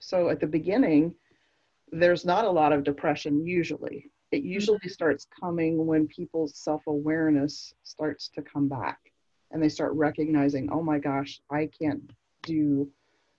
So 0.00 0.28
at 0.28 0.40
the 0.40 0.46
beginning, 0.46 1.14
there's 1.92 2.24
not 2.24 2.44
a 2.44 2.50
lot 2.50 2.72
of 2.72 2.84
depression 2.84 3.46
usually. 3.46 4.10
It 4.32 4.38
mm-hmm. 4.38 4.48
usually 4.48 4.88
starts 4.88 5.26
coming 5.40 5.86
when 5.86 6.08
people's 6.08 6.56
self 6.58 6.82
awareness 6.88 7.72
starts 7.84 8.28
to 8.34 8.42
come 8.42 8.68
back 8.68 8.98
and 9.52 9.62
they 9.62 9.68
start 9.68 9.94
recognizing, 9.94 10.68
oh 10.72 10.82
my 10.82 10.98
gosh, 10.98 11.40
I 11.50 11.68
can't 11.80 12.10
do 12.42 12.90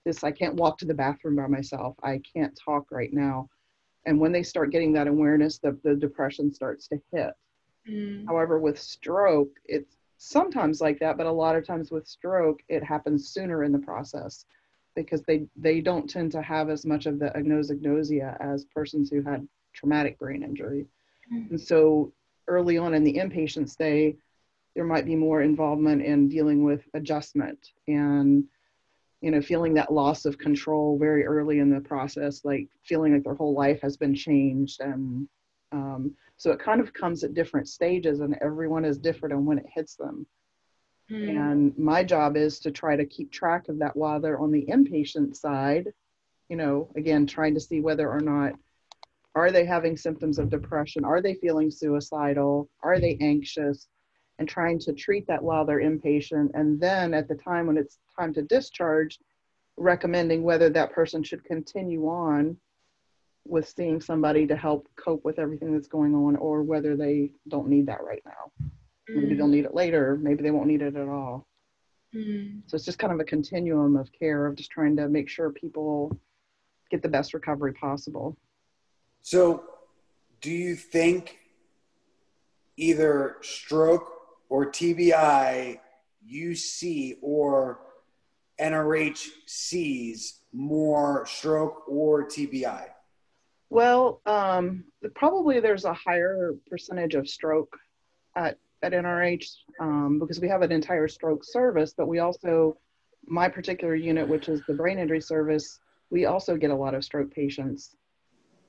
this. 0.06 0.24
I 0.24 0.30
can't 0.30 0.54
walk 0.54 0.78
to 0.78 0.86
the 0.86 0.94
bathroom 0.94 1.36
by 1.36 1.48
myself. 1.48 1.96
I 2.02 2.22
can't 2.32 2.58
talk 2.64 2.86
right 2.90 3.12
now. 3.12 3.50
And 4.06 4.18
when 4.18 4.32
they 4.32 4.42
start 4.42 4.70
getting 4.70 4.92
that 4.94 5.08
awareness, 5.08 5.58
the, 5.58 5.78
the 5.82 5.94
depression 5.94 6.52
starts 6.52 6.88
to 6.88 6.98
hit. 7.12 7.32
Mm. 7.90 8.26
However, 8.26 8.58
with 8.58 8.80
stroke, 8.80 9.50
it's 9.64 9.96
sometimes 10.16 10.80
like 10.80 10.98
that, 11.00 11.18
but 11.18 11.26
a 11.26 11.32
lot 11.32 11.56
of 11.56 11.66
times 11.66 11.90
with 11.90 12.06
stroke, 12.06 12.60
it 12.68 12.82
happens 12.82 13.28
sooner 13.28 13.64
in 13.64 13.72
the 13.72 13.78
process 13.78 14.46
because 14.94 15.22
they, 15.24 15.46
they 15.56 15.80
don't 15.80 16.08
tend 16.08 16.32
to 16.32 16.40
have 16.40 16.70
as 16.70 16.86
much 16.86 17.06
of 17.06 17.18
the 17.18 17.30
anosognosia 17.36 18.36
as 18.40 18.64
persons 18.64 19.10
who 19.10 19.22
had 19.22 19.46
traumatic 19.74 20.18
brain 20.18 20.42
injury. 20.42 20.86
And 21.50 21.60
so 21.60 22.12
early 22.48 22.78
on 22.78 22.94
in 22.94 23.04
the 23.04 23.14
inpatient 23.14 23.68
stay, 23.68 24.16
there 24.74 24.84
might 24.84 25.04
be 25.04 25.16
more 25.16 25.42
involvement 25.42 26.02
in 26.02 26.28
dealing 26.28 26.62
with 26.64 26.82
adjustment 26.94 27.72
and 27.88 28.44
you 29.26 29.32
know 29.32 29.42
feeling 29.42 29.74
that 29.74 29.92
loss 29.92 30.24
of 30.24 30.38
control 30.38 30.96
very 30.96 31.26
early 31.26 31.58
in 31.58 31.68
the 31.68 31.80
process 31.80 32.44
like 32.44 32.68
feeling 32.84 33.12
like 33.12 33.24
their 33.24 33.34
whole 33.34 33.54
life 33.54 33.80
has 33.82 33.96
been 33.96 34.14
changed 34.14 34.80
and 34.80 35.28
um, 35.72 36.14
so 36.36 36.52
it 36.52 36.60
kind 36.60 36.80
of 36.80 36.92
comes 36.92 37.24
at 37.24 37.34
different 37.34 37.68
stages 37.68 38.20
and 38.20 38.36
everyone 38.40 38.84
is 38.84 38.98
different 38.98 39.34
on 39.34 39.44
when 39.44 39.58
it 39.58 39.66
hits 39.74 39.96
them. 39.96 40.24
Mm. 41.10 41.28
and 41.28 41.78
my 41.78 42.04
job 42.04 42.36
is 42.36 42.60
to 42.60 42.70
try 42.70 42.94
to 42.94 43.04
keep 43.04 43.32
track 43.32 43.68
of 43.68 43.80
that 43.80 43.96
while 43.96 44.20
they're 44.20 44.38
on 44.38 44.52
the 44.52 44.66
inpatient 44.66 45.34
side 45.34 45.88
you 46.48 46.56
know 46.56 46.88
again 46.94 47.26
trying 47.26 47.54
to 47.54 47.60
see 47.60 47.80
whether 47.80 48.08
or 48.08 48.20
not 48.20 48.52
are 49.34 49.50
they 49.50 49.66
having 49.66 49.98
symptoms 49.98 50.38
of 50.38 50.48
depression? 50.48 51.04
Are 51.04 51.20
they 51.20 51.34
feeling 51.34 51.70
suicidal? 51.70 52.70
Are 52.82 52.98
they 52.98 53.18
anxious 53.20 53.86
and 54.38 54.48
trying 54.48 54.78
to 54.78 54.92
treat 54.92 55.26
that 55.26 55.42
while 55.42 55.64
they're 55.64 55.80
inpatient 55.80 56.50
and 56.54 56.80
then 56.80 57.14
at 57.14 57.28
the 57.28 57.34
time 57.34 57.66
when 57.66 57.76
it's 57.76 57.98
time 58.18 58.32
to 58.34 58.42
discharge 58.42 59.18
recommending 59.76 60.42
whether 60.42 60.68
that 60.68 60.92
person 60.92 61.22
should 61.22 61.44
continue 61.44 62.06
on 62.06 62.56
with 63.44 63.68
seeing 63.68 64.00
somebody 64.00 64.46
to 64.46 64.56
help 64.56 64.88
cope 64.96 65.24
with 65.24 65.38
everything 65.38 65.72
that's 65.72 65.88
going 65.88 66.14
on 66.14 66.36
or 66.36 66.62
whether 66.62 66.96
they 66.96 67.30
don't 67.48 67.68
need 67.68 67.86
that 67.86 68.02
right 68.02 68.22
now. 68.24 68.68
Maybe 69.08 69.34
they'll 69.34 69.46
need 69.46 69.64
it 69.64 69.74
later 69.74 70.16
maybe 70.20 70.42
they 70.42 70.50
won't 70.50 70.66
need 70.66 70.82
it 70.82 70.96
at 70.96 71.08
all. 71.08 71.46
Mm. 72.14 72.62
so 72.66 72.76
it's 72.76 72.84
just 72.84 72.98
kind 72.98 73.12
of 73.12 73.20
a 73.20 73.24
continuum 73.24 73.96
of 73.96 74.10
care 74.12 74.46
of 74.46 74.54
just 74.54 74.70
trying 74.70 74.96
to 74.96 75.08
make 75.08 75.28
sure 75.28 75.50
people 75.50 76.18
get 76.90 77.02
the 77.02 77.08
best 77.08 77.34
recovery 77.34 77.72
possible. 77.74 78.36
So, 79.22 79.64
do 80.40 80.50
you 80.50 80.76
think 80.76 81.38
either 82.76 83.36
stroke 83.42 84.15
or 84.48 84.70
TBI 84.70 85.78
you 86.24 86.54
see 86.54 87.16
or 87.22 87.80
NRH 88.60 89.28
sees 89.46 90.40
more 90.52 91.26
stroke 91.26 91.88
or 91.88 92.26
TBI? 92.26 92.86
Well, 93.68 94.20
um, 94.26 94.84
probably 95.14 95.60
there's 95.60 95.84
a 95.84 95.92
higher 95.92 96.54
percentage 96.68 97.14
of 97.14 97.28
stroke 97.28 97.76
at, 98.36 98.58
at 98.82 98.92
NRH 98.92 99.46
um, 99.80 100.18
because 100.18 100.40
we 100.40 100.48
have 100.48 100.62
an 100.62 100.72
entire 100.72 101.08
stroke 101.08 101.44
service, 101.44 101.92
but 101.96 102.06
we 102.06 102.20
also, 102.20 102.76
my 103.26 103.48
particular 103.48 103.94
unit, 103.94 104.28
which 104.28 104.48
is 104.48 104.62
the 104.68 104.74
brain 104.74 104.98
injury 104.98 105.20
service, 105.20 105.80
we 106.10 106.26
also 106.26 106.56
get 106.56 106.70
a 106.70 106.74
lot 106.74 106.94
of 106.94 107.04
stroke 107.04 107.34
patients. 107.34 107.96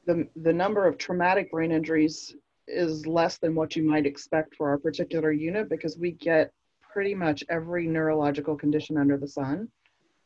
The, 0.05 0.27
the 0.35 0.53
number 0.53 0.87
of 0.87 0.97
traumatic 0.97 1.51
brain 1.51 1.71
injuries 1.71 2.35
is 2.67 3.05
less 3.07 3.37
than 3.37 3.55
what 3.55 3.75
you 3.75 3.83
might 3.83 4.05
expect 4.05 4.55
for 4.55 4.69
our 4.69 4.77
particular 4.77 5.31
unit 5.31 5.69
because 5.69 5.97
we 5.97 6.11
get 6.11 6.51
pretty 6.81 7.15
much 7.15 7.43
every 7.49 7.87
neurological 7.87 8.55
condition 8.55 8.97
under 8.97 9.17
the 9.17 9.27
sun. 9.27 9.69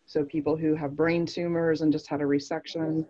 So 0.06 0.24
people 0.24 0.58
who 0.58 0.76
have 0.76 0.96
brain 0.96 1.26
tumors 1.26 1.82
and 1.82 1.92
just 1.92 2.08
had 2.08 2.22
a 2.22 2.26
resection, 2.26 3.06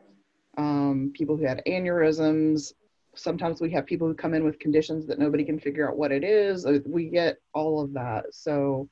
um, 0.57 1.11
people 1.15 1.37
who 1.37 1.45
had 1.45 1.61
aneurysms. 1.67 2.73
Sometimes 3.15 3.59
we 3.61 3.71
have 3.71 3.85
people 3.85 4.07
who 4.07 4.13
come 4.13 4.33
in 4.33 4.43
with 4.43 4.59
conditions 4.59 5.05
that 5.07 5.19
nobody 5.19 5.43
can 5.43 5.59
figure 5.59 5.89
out 5.89 5.97
what 5.97 6.11
it 6.11 6.23
is. 6.23 6.65
Uh, 6.65 6.79
We 6.85 7.09
get 7.09 7.37
all 7.53 7.81
of 7.81 7.93
that. 7.93 8.25
So 8.33 8.89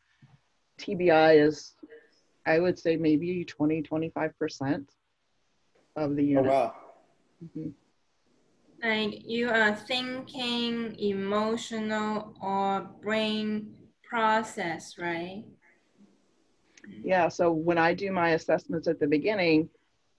TBI 0.79 1.46
is, 1.46 1.75
I 2.46 2.60
would 2.60 2.79
say, 2.79 2.96
maybe 2.96 3.46
20, 3.46 3.84
25% 3.84 4.89
of 5.96 6.15
the 6.15 6.24
unit. 6.24 6.46
Oh 6.46 6.48
unit. 6.48 6.51
wow. 6.51 6.75
Mhm. 7.58 7.74
Like 8.84 9.22
you 9.26 9.50
are 9.50 9.76
thinking, 9.76 10.96
emotional, 11.00 12.34
or 12.42 12.90
brain 13.02 13.76
process, 14.04 14.98
right? 14.98 15.44
Yeah, 17.04 17.28
so 17.28 17.52
when 17.52 17.78
I 17.78 17.94
do 17.94 18.12
my 18.12 18.30
assessments 18.32 18.88
at 18.88 19.00
the 19.00 19.08
beginning, 19.08 19.70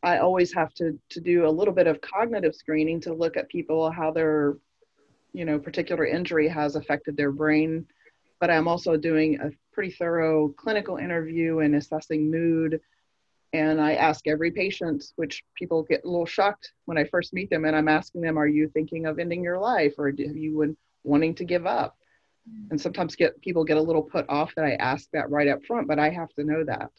I 0.02 0.18
always 0.18 0.52
have 0.54 0.72
to 0.74 0.98
to 1.10 1.20
do 1.20 1.46
a 1.46 1.50
little 1.50 1.74
bit 1.74 1.86
of 1.86 2.00
cognitive 2.00 2.54
screening 2.54 3.00
to 3.02 3.14
look 3.14 3.36
at 3.36 3.48
people 3.48 3.90
how 3.90 4.10
their 4.10 4.56
you 5.32 5.44
know 5.44 5.58
particular 5.58 6.06
injury 6.06 6.48
has 6.48 6.76
affected 6.76 7.16
their 7.16 7.32
brain, 7.32 7.86
but 8.40 8.50
I'm 8.50 8.68
also 8.68 8.96
doing 8.96 9.40
a 9.40 9.50
pretty 9.72 9.92
thorough 9.92 10.48
clinical 10.48 10.96
interview 10.96 11.60
and 11.60 11.76
assessing 11.76 12.30
mood. 12.30 12.80
And 13.52 13.80
I 13.80 13.94
ask 13.94 14.26
every 14.28 14.52
patient, 14.52 15.04
which 15.16 15.42
people 15.56 15.82
get 15.82 16.04
a 16.04 16.08
little 16.08 16.26
shocked 16.26 16.72
when 16.84 16.96
I 16.96 17.04
first 17.04 17.32
meet 17.32 17.50
them, 17.50 17.64
and 17.64 17.74
I'm 17.74 17.88
asking 17.88 18.20
them, 18.20 18.38
"Are 18.38 18.46
you 18.46 18.68
thinking 18.68 19.06
of 19.06 19.18
ending 19.18 19.42
your 19.42 19.58
life, 19.58 19.94
or 19.98 20.12
do 20.12 20.22
you 20.22 20.58
been 20.60 20.76
wanting 21.02 21.34
to 21.36 21.44
give 21.44 21.66
up?" 21.66 21.96
And 22.70 22.80
sometimes 22.80 23.16
get 23.16 23.40
people 23.42 23.64
get 23.64 23.76
a 23.76 23.82
little 23.82 24.02
put 24.02 24.24
off 24.28 24.54
that 24.54 24.64
I 24.64 24.74
ask 24.74 25.08
that 25.12 25.30
right 25.30 25.48
up 25.48 25.64
front, 25.64 25.88
but 25.88 25.98
I 25.98 26.10
have 26.10 26.32
to 26.34 26.44
know 26.44 26.64
that. 26.64 26.90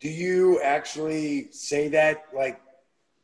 Do 0.00 0.08
you 0.08 0.60
actually 0.62 1.50
say 1.52 1.88
that 1.88 2.24
like 2.34 2.60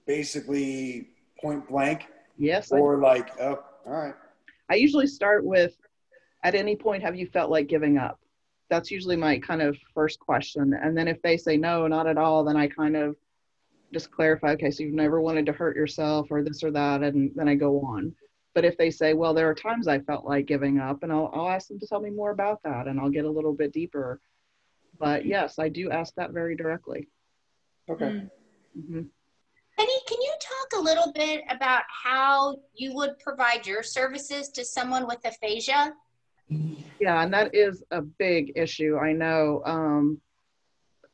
basically 0.06 1.10
point 1.40 1.68
blank? 1.68 2.06
Yes. 2.36 2.70
Or 2.70 2.98
like, 2.98 3.40
oh, 3.40 3.64
all 3.86 3.92
right. 3.92 4.14
I 4.68 4.74
usually 4.74 5.06
start 5.06 5.44
with, 5.44 5.76
at 6.44 6.54
any 6.54 6.76
point, 6.76 7.02
have 7.02 7.16
you 7.16 7.26
felt 7.26 7.50
like 7.50 7.66
giving 7.66 7.98
up? 7.98 8.20
That's 8.70 8.90
usually 8.90 9.16
my 9.16 9.38
kind 9.38 9.62
of 9.62 9.76
first 9.94 10.20
question. 10.20 10.74
And 10.74 10.96
then 10.96 11.08
if 11.08 11.20
they 11.22 11.36
say 11.36 11.56
no, 11.56 11.86
not 11.86 12.06
at 12.06 12.18
all, 12.18 12.44
then 12.44 12.56
I 12.56 12.68
kind 12.68 12.96
of 12.96 13.16
just 13.92 14.10
clarify, 14.10 14.52
okay, 14.52 14.70
so 14.70 14.82
you've 14.82 14.94
never 14.94 15.20
wanted 15.20 15.46
to 15.46 15.52
hurt 15.52 15.76
yourself 15.76 16.28
or 16.30 16.42
this 16.42 16.62
or 16.62 16.70
that, 16.72 17.02
and 17.02 17.30
then 17.34 17.48
I 17.48 17.54
go 17.54 17.80
on. 17.80 18.14
But 18.54 18.64
if 18.64 18.76
they 18.76 18.90
say, 18.90 19.14
well, 19.14 19.32
there 19.32 19.48
are 19.48 19.54
times 19.54 19.88
I 19.88 20.00
felt 20.00 20.24
like 20.24 20.46
giving 20.46 20.78
up, 20.78 21.02
and 21.02 21.12
I'll, 21.12 21.30
I'll 21.32 21.48
ask 21.48 21.68
them 21.68 21.78
to 21.80 21.86
tell 21.86 22.00
me 22.00 22.10
more 22.10 22.30
about 22.30 22.62
that 22.64 22.88
and 22.88 22.98
I'll 23.00 23.10
get 23.10 23.24
a 23.24 23.30
little 23.30 23.52
bit 23.52 23.72
deeper. 23.72 24.20
But 24.98 25.24
yes, 25.26 25.58
I 25.58 25.68
do 25.68 25.90
ask 25.90 26.14
that 26.16 26.32
very 26.32 26.56
directly. 26.56 27.08
Okay. 27.88 28.22
hmm 28.74 29.02
Penny, 29.78 29.92
can 30.08 30.20
you 30.20 30.32
talk 30.40 30.80
a 30.80 30.82
little 30.82 31.12
bit 31.12 31.44
about 31.48 31.84
how 31.88 32.56
you 32.74 32.92
would 32.94 33.16
provide 33.20 33.64
your 33.64 33.84
services 33.84 34.48
to 34.48 34.64
someone 34.64 35.06
with 35.06 35.24
aphasia? 35.24 35.92
Yeah, 36.48 37.22
and 37.22 37.32
that 37.32 37.54
is 37.54 37.84
a 37.90 38.02
big 38.02 38.52
issue. 38.56 38.96
I 38.96 39.12
know. 39.12 39.62
Um, 39.64 40.20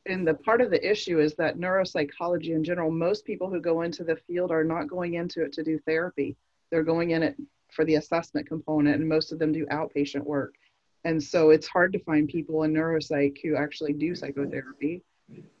and 0.07 0.27
the 0.27 0.35
part 0.35 0.61
of 0.61 0.69
the 0.69 0.89
issue 0.89 1.19
is 1.19 1.33
that 1.35 1.57
neuropsychology 1.57 2.49
in 2.49 2.63
general, 2.63 2.91
most 2.91 3.25
people 3.25 3.49
who 3.49 3.59
go 3.59 3.81
into 3.81 4.03
the 4.03 4.17
field 4.27 4.51
are 4.51 4.63
not 4.63 4.87
going 4.87 5.15
into 5.15 5.43
it 5.43 5.51
to 5.53 5.63
do 5.63 5.79
therapy. 5.79 6.35
They're 6.71 6.83
going 6.83 7.11
in 7.11 7.23
it 7.23 7.35
for 7.71 7.85
the 7.85 7.95
assessment 7.95 8.47
component, 8.47 8.99
and 8.99 9.09
most 9.09 9.31
of 9.31 9.39
them 9.39 9.51
do 9.51 9.65
outpatient 9.67 10.23
work. 10.23 10.55
And 11.03 11.21
so 11.21 11.49
it's 11.49 11.67
hard 11.67 11.93
to 11.93 11.99
find 11.99 12.27
people 12.27 12.63
in 12.63 12.73
neuropsych 12.73 13.37
who 13.43 13.55
actually 13.55 13.93
do 13.93 14.15
psychotherapy. 14.15 15.03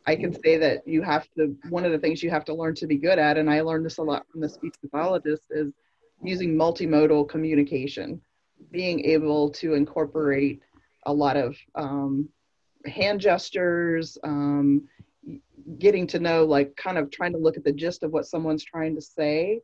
I 0.05 0.15
can 0.15 0.31
say 0.43 0.57
that 0.57 0.87
you 0.87 1.01
have 1.01 1.27
to, 1.37 1.55
one 1.69 1.85
of 1.85 1.91
the 1.91 1.97
things 1.97 2.21
you 2.21 2.29
have 2.29 2.45
to 2.45 2.53
learn 2.53 2.75
to 2.75 2.87
be 2.87 2.97
good 2.97 3.17
at, 3.17 3.37
and 3.37 3.49
I 3.49 3.61
learned 3.61 3.85
this 3.85 3.97
a 3.97 4.03
lot 4.03 4.25
from 4.31 4.41
the 4.41 4.49
speech 4.49 4.75
pathologist, 4.81 5.43
is 5.49 5.73
using 6.23 6.55
multimodal 6.55 7.27
communication, 7.27 8.21
being 8.71 9.03
able 9.05 9.49
to 9.51 9.73
incorporate 9.73 10.61
a 11.05 11.13
lot 11.13 11.37
of 11.37 11.55
um, 11.75 12.29
hand 12.85 13.19
gestures, 13.19 14.17
um, 14.23 14.87
getting 15.79 16.05
to 16.07 16.19
know, 16.19 16.45
like, 16.45 16.75
kind 16.75 16.97
of 16.97 17.09
trying 17.09 17.31
to 17.31 17.37
look 17.37 17.57
at 17.57 17.63
the 17.63 17.71
gist 17.71 18.03
of 18.03 18.11
what 18.11 18.25
someone's 18.25 18.63
trying 18.63 18.95
to 18.95 19.01
say 19.01 19.61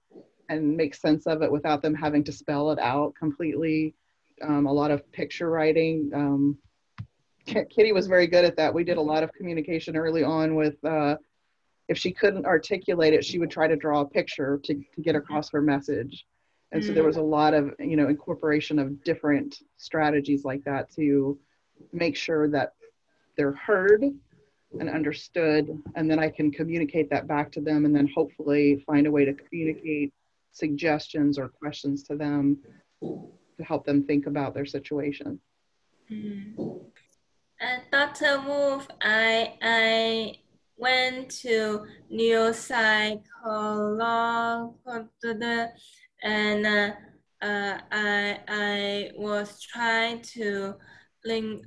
and 0.49 0.75
make 0.75 0.95
sense 0.95 1.27
of 1.27 1.41
it 1.41 1.51
without 1.51 1.81
them 1.81 1.93
having 1.93 2.23
to 2.23 2.31
spell 2.31 2.71
it 2.71 2.79
out 2.79 3.13
completely. 3.15 3.93
Um, 4.41 4.65
a 4.65 4.73
lot 4.73 4.91
of 4.91 5.09
picture 5.11 5.49
writing. 5.49 6.11
Um, 6.13 6.57
Kitty 7.45 7.91
was 7.91 8.07
very 8.07 8.27
good 8.27 8.45
at 8.45 8.55
that. 8.57 8.73
We 8.73 8.83
did 8.83 8.97
a 8.97 9.01
lot 9.01 9.23
of 9.23 9.33
communication 9.33 9.95
early 9.95 10.23
on 10.23 10.55
with, 10.55 10.83
uh, 10.83 11.17
if 11.87 11.97
she 11.97 12.11
couldn't 12.11 12.45
articulate 12.45 13.13
it, 13.13 13.25
she 13.25 13.39
would 13.39 13.51
try 13.51 13.67
to 13.67 13.75
draw 13.75 14.01
a 14.01 14.07
picture 14.07 14.59
to, 14.63 14.73
to 14.73 15.01
get 15.01 15.15
across 15.15 15.51
her 15.51 15.61
message. 15.61 16.25
And 16.71 16.83
so 16.83 16.93
there 16.93 17.03
was 17.03 17.17
a 17.17 17.21
lot 17.21 17.53
of, 17.53 17.73
you 17.79 17.97
know, 17.97 18.07
incorporation 18.07 18.79
of 18.79 19.03
different 19.03 19.57
strategies 19.77 20.45
like 20.45 20.63
that 20.63 20.89
to 20.95 21.37
make 21.91 22.15
sure 22.15 22.47
that 22.49 22.73
they're 23.35 23.51
heard 23.53 24.05
and 24.79 24.89
understood. 24.89 25.69
And 25.95 26.09
then 26.09 26.17
I 26.17 26.29
can 26.29 26.49
communicate 26.49 27.09
that 27.09 27.27
back 27.27 27.51
to 27.53 27.61
them 27.61 27.83
and 27.83 27.93
then 27.93 28.07
hopefully 28.15 28.81
find 28.87 29.05
a 29.05 29.11
way 29.11 29.25
to 29.25 29.33
communicate 29.33 30.13
suggestions 30.53 31.37
or 31.37 31.49
questions 31.49 32.03
to 32.03 32.15
them 32.15 32.59
to 33.01 33.63
help 33.63 33.85
them 33.85 34.03
think 34.05 34.27
about 34.27 34.53
their 34.53 34.65
situation. 34.65 35.41
Mm. 36.09 36.85
And 37.59 37.81
Dr. 37.91 38.41
Wolfe, 38.47 38.87
I 39.01 39.55
I 39.61 40.37
went 40.77 41.29
to 41.41 41.85
neuropsychology 42.11 43.21
and 46.23 46.65
uh, 46.65 46.91
uh, 47.41 47.79
I 47.91 48.39
I 48.47 49.11
was 49.15 49.59
trying 49.61 50.21
to 50.35 50.75
learn 51.25 51.61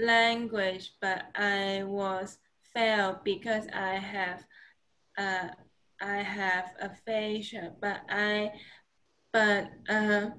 language, 0.00 0.92
but 1.00 1.24
I 1.34 1.82
was 1.84 2.38
failed 2.74 3.18
because 3.24 3.66
I 3.72 3.94
have 3.96 4.44
uh, 5.18 5.48
I 6.00 6.16
have 6.16 6.70
aphasia, 6.80 7.72
but 7.80 8.00
I 8.08 8.52
but 9.32 9.70
uh, 9.88 10.30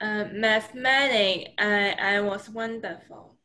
uh, 0.00 0.24
mathematics 0.32 1.50
I 1.58 1.96
I 1.98 2.20
was 2.20 2.48
wonderful. 2.48 3.36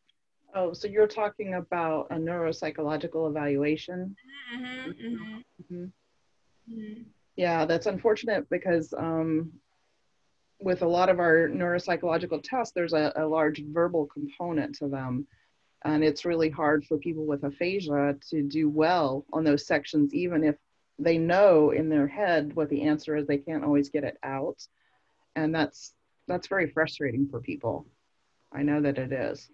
Oh, 0.54 0.72
so 0.74 0.88
you're 0.88 1.08
talking 1.08 1.56
about 1.56 2.08
a 2.12 2.16
neuropsychological 2.16 3.30
evaluation? 3.30 4.16
Mm-hmm, 4.56 4.90
mm-hmm. 4.92 5.76
Mhm. 5.76 5.92
Mm-hmm. 6.72 7.02
Yeah, 7.36 7.66
that's 7.66 7.86
unfortunate 7.86 8.50
because 8.50 8.94
um, 8.98 9.52
with 10.60 10.82
a 10.82 10.88
lot 10.88 11.10
of 11.10 11.20
our 11.20 11.50
neuropsychological 11.50 12.42
tests, 12.44 12.74
there's 12.74 12.94
a, 12.94 13.12
a 13.16 13.26
large 13.26 13.62
verbal 13.66 14.08
component 14.08 14.76
to 14.76 14.88
them. 14.88 15.28
And 15.84 16.04
it's 16.04 16.26
really 16.26 16.50
hard 16.50 16.86
for 16.86 16.98
people 16.98 17.26
with 17.26 17.44
aphasia 17.44 18.16
to 18.32 18.42
do 18.42 18.70
well 18.70 19.26
on 19.32 19.44
those 19.44 19.68
sections, 19.68 20.14
even 20.14 20.44
if 20.44 20.56
they 20.98 21.18
know 21.18 21.72
in 21.72 21.90
their 21.90 22.08
head 22.08 22.56
what 22.56 22.70
the 22.70 22.84
answer 22.84 23.16
is, 23.16 23.28
they 23.28 23.38
can't 23.38 23.64
always 23.64 23.90
get 23.90 24.04
it 24.04 24.18
out. 24.24 24.66
And 25.36 25.54
that's 25.54 25.94
that's 26.28 26.48
very 26.48 26.72
frustrating 26.72 27.28
for 27.28 27.40
people. 27.40 27.86
I 28.52 28.64
know 28.64 28.82
that 28.82 28.98
it 28.98 29.12
is. 29.12 29.50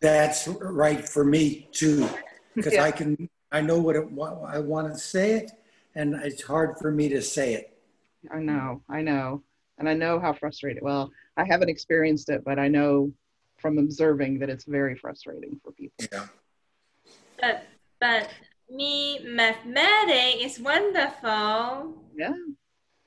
That's 0.00 0.46
right 0.48 1.08
for 1.08 1.24
me 1.24 1.68
too, 1.72 2.06
because 2.54 2.72
Yeah. 2.74 2.84
I 2.84 2.90
can, 2.90 3.30
I 3.50 3.62
know 3.62 3.78
what 3.78 3.96
it, 3.96 4.10
what 4.10 4.42
I 4.46 4.58
want 4.58 4.92
to 4.92 4.98
say 4.98 5.32
it, 5.32 5.52
and 5.94 6.14
it's 6.14 6.42
hard 6.42 6.76
for 6.80 6.90
me 6.90 7.08
to 7.08 7.22
say 7.22 7.54
it. 7.54 7.76
I 8.32 8.38
know, 8.38 8.82
I 8.88 9.02
know. 9.02 9.42
And 9.78 9.88
I 9.88 9.94
know 9.94 10.20
how 10.20 10.32
frustrated. 10.32 10.82
Well, 10.82 11.10
I 11.36 11.44
haven't 11.44 11.68
experienced 11.68 12.28
it, 12.30 12.44
but 12.44 12.58
I 12.58 12.68
know 12.68 13.12
from 13.58 13.78
observing 13.78 14.38
that 14.38 14.50
it's 14.50 14.64
very 14.64 14.94
frustrating 14.94 15.60
for 15.62 15.72
people. 15.72 16.06
Yeah. 16.12 16.26
But 17.40 17.64
but 18.00 18.30
me 18.70 19.20
mathematics 19.24 20.44
is 20.44 20.60
wonderful. 20.60 21.94
Yeah. 22.16 22.34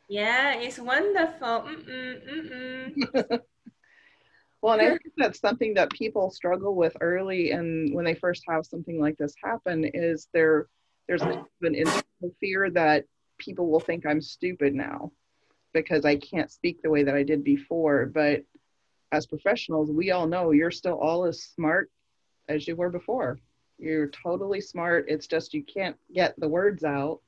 Yeah, 0.09 0.55
it's 0.55 0.79
wonderful. 0.79 1.65
Mm-mm, 1.67 2.93
mm-mm. 3.13 3.39
Well, 4.61 4.79
and 4.79 4.81
I 4.81 4.89
think 4.89 5.13
that's 5.17 5.39
something 5.39 5.75
that 5.75 5.91
people 5.91 6.31
struggle 6.31 6.75
with 6.75 6.97
early 6.99 7.51
and 7.51 7.93
when 7.93 8.05
they 8.05 8.15
first 8.15 8.43
have 8.49 8.65
something 8.65 8.99
like 8.99 9.15
this 9.17 9.33
happen 9.43 9.85
is 9.93 10.27
there 10.33 10.67
there's 11.07 11.21
an 11.21 11.45
internal 11.61 12.01
fear 12.39 12.69
that 12.71 13.05
people 13.37 13.69
will 13.69 13.79
think 13.79 14.05
I'm 14.05 14.21
stupid 14.21 14.73
now 14.73 15.11
because 15.73 16.05
I 16.05 16.15
can't 16.15 16.51
speak 16.51 16.81
the 16.81 16.89
way 16.89 17.03
that 17.03 17.15
I 17.15 17.23
did 17.23 17.43
before. 17.43 18.05
But 18.07 18.43
as 19.11 19.25
professionals, 19.25 19.91
we 19.91 20.11
all 20.11 20.27
know 20.27 20.51
you're 20.51 20.71
still 20.71 20.99
all 20.99 21.25
as 21.25 21.43
smart 21.43 21.89
as 22.49 22.67
you 22.67 22.75
were 22.75 22.89
before. 22.89 23.39
You're 23.77 24.07
totally 24.07 24.61
smart. 24.61 25.05
It's 25.07 25.27
just 25.27 25.53
you 25.53 25.63
can't 25.63 25.95
get 26.13 26.33
the 26.39 26.47
words 26.47 26.83
out. 26.83 27.19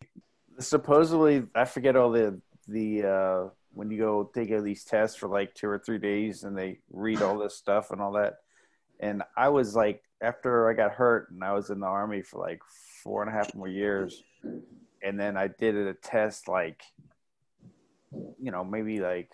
supposedly 0.60 1.44
i 1.56 1.64
forget 1.64 1.96
all 1.96 2.12
the 2.12 2.42
the 2.68 3.04
uh 3.04 3.50
when 3.74 3.90
you 3.90 3.98
go 3.98 4.30
take 4.34 4.50
these 4.64 4.84
tests 4.84 5.16
for 5.16 5.30
like 5.30 5.54
two 5.54 5.70
or 5.70 5.80
three 5.80 5.98
days 6.00 6.44
and 6.44 6.58
they 6.58 6.80
read 6.92 7.22
all 7.22 7.38
this 7.38 7.56
stuff 7.56 7.92
and 7.92 8.02
all 8.02 8.12
that 8.12 8.40
and 9.00 9.24
i 9.38 9.48
was 9.48 9.74
like 9.76 10.04
after 10.22 10.70
i 10.70 10.74
got 10.74 10.92
hurt 10.92 11.32
and 11.32 11.44
i 11.44 11.54
was 11.54 11.70
in 11.70 11.80
the 11.80 11.86
army 11.88 12.22
for 12.22 12.40
like 12.40 12.60
four 13.04 13.22
and 13.22 13.32
a 13.32 13.34
half 13.34 13.54
more 13.56 13.70
years 13.70 14.22
and 15.04 15.20
then 15.20 15.38
i 15.38 15.48
did 15.48 15.76
a 15.76 15.94
test 15.94 16.48
like 16.48 16.82
you 18.12 18.52
know 18.52 18.64
maybe 18.64 19.00
like 19.00 19.32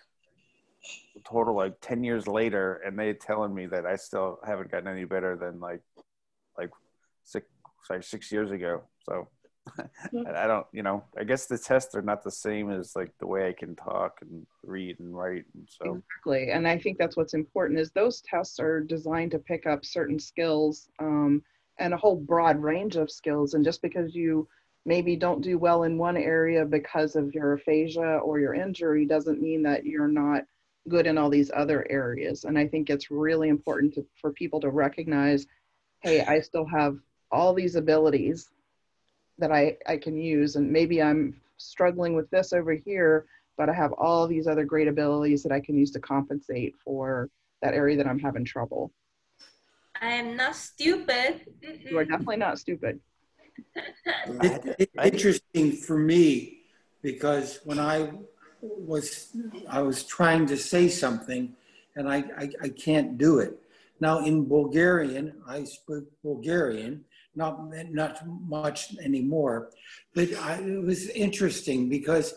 total 1.26 1.56
like 1.56 1.80
10 1.82 2.04
years 2.04 2.28
later 2.28 2.82
and 2.86 2.98
they 3.00 3.13
telling 3.13 3.54
me 3.54 3.65
that 3.65 3.86
i 3.86 3.96
still 3.96 4.39
haven't 4.46 4.72
gotten 4.72 4.88
any 4.88 5.06
better 5.06 5.36
than 5.36 5.60
like 5.60 5.82
like 6.58 6.70
six 7.24 7.48
like 7.89 8.04
six 8.04 8.32
years 8.32 8.52
ago 8.52 8.84
so 9.08 9.28
I 9.78 10.44
I 10.44 10.48
don't, 10.48 10.65
you 10.72 10.84
know, 10.84 11.04
I 11.18 11.24
guess 11.24 11.46
the 11.46 11.58
tests 11.58 11.96
are 11.96 12.02
not 12.02 12.24
the 12.24 12.32
same 12.32 12.72
as 12.72 12.96
like 12.96 13.12
the 13.20 13.28
way 13.28 13.48
I 13.48 13.54
can 13.54 13.76
talk 13.76 14.20
and 14.22 14.46
read 14.63 15.00
and 15.00 15.15
write. 15.15 15.46
And 15.54 15.68
so, 15.68 15.96
Exactly. 15.96 16.52
And 16.52 16.68
I 16.68 16.78
think 16.78 16.98
that's 16.98 17.18
what's 17.18 17.34
important 17.34 17.80
is 17.80 17.91
those 17.91 18.22
tests 18.22 18.60
are 18.60 18.82
designed 18.82 19.32
to 19.32 19.39
pick 19.39 19.65
up 19.65 19.86
certain 19.86 20.20
skills 20.20 20.89
um, 21.00 21.41
and 21.80 21.94
a 21.94 21.98
whole 21.98 22.15
broad 22.15 22.62
range 22.62 22.96
of 22.96 23.12
skills. 23.12 23.54
And 23.54 23.65
just 23.65 23.82
because 23.82 24.13
you 24.13 24.48
maybe 24.86 25.15
don't 25.15 25.41
do 25.41 25.58
well 25.58 25.84
in 25.84 25.98
one 25.98 26.17
area 26.17 26.63
because 26.63 27.15
of 27.15 27.34
your 27.34 27.54
aphasia 27.54 28.17
or 28.17 28.39
your 28.39 28.54
injury 28.54 29.06
doesn't 29.06 29.41
mean 29.41 29.63
that 29.63 29.86
you're 29.86 30.08
not 30.08 30.43
good 30.88 31.08
in 31.08 31.17
all 31.17 31.30
these 31.30 31.52
other 31.56 31.86
areas. 31.89 32.43
And 32.43 32.58
I 32.58 32.67
think 32.67 32.89
it's 32.89 33.10
really 33.10 33.50
important 33.50 33.95
to, 33.95 34.06
for 34.21 34.32
people 34.32 34.60
to 34.62 34.69
recognize, 34.69 35.48
hey, 36.02 36.21
I 36.21 36.39
still 36.39 36.65
have 36.65 36.98
all 37.32 37.54
these 37.54 37.76
abilities 37.76 38.50
that 39.39 39.52
I, 39.52 39.78
I 39.88 39.98
can 39.98 40.15
use. 40.15 40.56
And 40.56 40.71
maybe 40.71 41.02
I'm 41.02 41.41
struggling 41.58 42.13
with 42.13 42.30
this 42.30 42.54
over 42.54 42.74
here, 42.74 43.26
but 43.58 43.69
I 43.69 43.74
have 43.74 43.93
all 43.93 44.28
these 44.28 44.48
other 44.48 44.65
great 44.65 44.88
abilities 44.88 45.41
that 45.43 45.52
I 45.52 45.60
can 45.60 45.76
use 45.76 45.91
to 45.91 46.00
compensate 46.00 46.76
for 46.84 47.30
that 47.63 47.74
area 47.74 47.98
that 47.98 48.08
I'm 48.08 48.19
having 48.19 48.45
trouble. 48.45 48.91
I 50.00 50.12
am 50.12 50.36
not 50.36 50.56
stupid. 50.56 51.48
Mm-mm. 51.63 51.89
You 51.89 51.98
are 51.98 52.06
definitely 52.06 52.38
not 52.38 52.60
stupid. 52.60 53.00
It, 53.76 54.76
it's 54.80 55.06
interesting 55.15 55.72
for 55.74 55.98
me 55.98 56.60
because 57.02 57.60
when 57.63 57.80
I 57.80 58.12
was 58.62 59.36
I 59.70 59.82
was 59.82 60.04
trying 60.04 60.46
to 60.48 60.58
say 60.58 60.88
something, 60.89 61.54
and 61.96 62.10
I, 62.10 62.18
I, 62.38 62.50
I 62.63 62.70
can't 62.70 63.18
do 63.18 63.39
it. 63.39 63.58
Now 64.00 64.26
in 64.26 64.48
Bulgarian, 64.48 65.34
I 65.48 65.63
spoke 65.63 66.06
Bulgarian, 66.24 67.06
not 67.36 67.54
not 67.91 68.13
much 68.28 68.98
anymore, 69.00 69.70
but 70.13 70.34
I, 70.36 70.62
it 70.62 70.84
was 70.84 71.10
interesting 71.10 71.89
because 71.89 72.34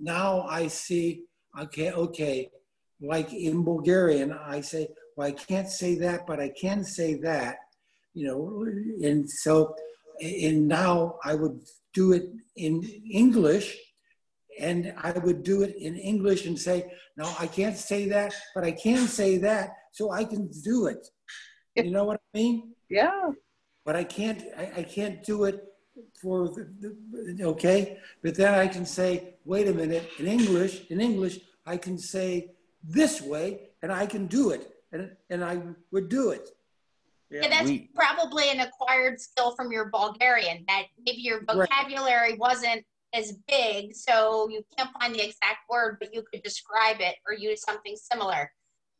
now 0.00 0.42
I 0.42 0.68
see. 0.68 1.22
Okay, 1.56 1.92
okay, 1.92 2.50
like 3.00 3.32
in 3.32 3.62
Bulgarian, 3.64 4.32
I 4.32 4.60
say, 4.60 4.88
well, 5.16 5.28
I 5.28 5.32
can't 5.32 5.68
say 5.68 5.94
that, 5.96 6.26
but 6.26 6.40
I 6.40 6.48
can 6.48 6.84
say 6.84 7.14
that, 7.14 7.56
you 8.14 8.26
know, 8.26 8.66
and 9.06 9.28
so, 9.28 9.74
and 10.20 10.68
now 10.68 11.18
I 11.24 11.34
would 11.34 11.60
do 11.92 12.12
it 12.12 12.30
in 12.56 12.82
English 13.10 13.76
and 14.60 14.94
I 14.96 15.12
would 15.12 15.42
do 15.42 15.62
it 15.62 15.74
in 15.76 15.96
English 15.96 16.46
and 16.46 16.58
say, 16.58 16.92
no, 17.16 17.32
I 17.38 17.46
can't 17.46 17.76
say 17.76 18.08
that, 18.08 18.32
but 18.54 18.64
I 18.64 18.72
can 18.72 19.06
say 19.06 19.38
that, 19.38 19.70
so 19.92 20.12
I 20.12 20.24
can 20.24 20.48
do 20.62 20.86
it. 20.86 21.08
You 21.74 21.90
know 21.90 22.04
what 22.04 22.20
I 22.34 22.38
mean? 22.38 22.74
Yeah. 22.88 23.30
But 23.84 23.96
I 23.96 24.04
can't, 24.04 24.42
I, 24.56 24.72
I 24.78 24.82
can't 24.84 25.24
do 25.24 25.44
it 25.44 25.64
for 26.20 26.48
the, 26.48 26.96
the, 27.10 27.44
okay. 27.44 27.98
But 28.22 28.36
then 28.36 28.54
I 28.54 28.68
can 28.68 28.86
say, 28.86 29.34
wait 29.44 29.68
a 29.68 29.74
minute, 29.74 30.08
in 30.18 30.26
English, 30.26 30.86
in 30.90 31.00
English, 31.00 31.40
I 31.66 31.76
can 31.76 31.98
say 31.98 32.52
this 32.82 33.20
way, 33.20 33.70
and 33.82 33.92
I 33.92 34.06
can 34.06 34.26
do 34.26 34.50
it, 34.50 34.70
and 34.92 35.10
and 35.30 35.44
I 35.44 35.60
would 35.92 36.08
do 36.08 36.30
it. 36.30 36.50
Yeah, 37.42 37.48
that's 37.48 37.64
we- 37.68 37.90
probably 37.94 38.50
an 38.50 38.60
acquired 38.60 39.20
skill 39.20 39.54
from 39.56 39.72
your 39.72 39.86
Bulgarian 39.90 40.64
that 40.68 40.84
maybe 41.04 41.20
your 41.20 41.40
Right. 41.40 41.68
vocabulary 41.68 42.34
wasn't 42.36 42.84
as 43.12 43.32
big, 43.48 43.94
so 43.94 44.48
you 44.48 44.64
can't 44.76 44.90
find 44.98 45.14
the 45.14 45.24
exact 45.24 45.68
word, 45.68 45.98
but 46.00 46.12
you 46.14 46.22
could 46.22 46.42
describe 46.42 47.00
it 47.00 47.16
or 47.26 47.34
use 47.34 47.62
something 47.62 47.96
similar. 47.96 48.52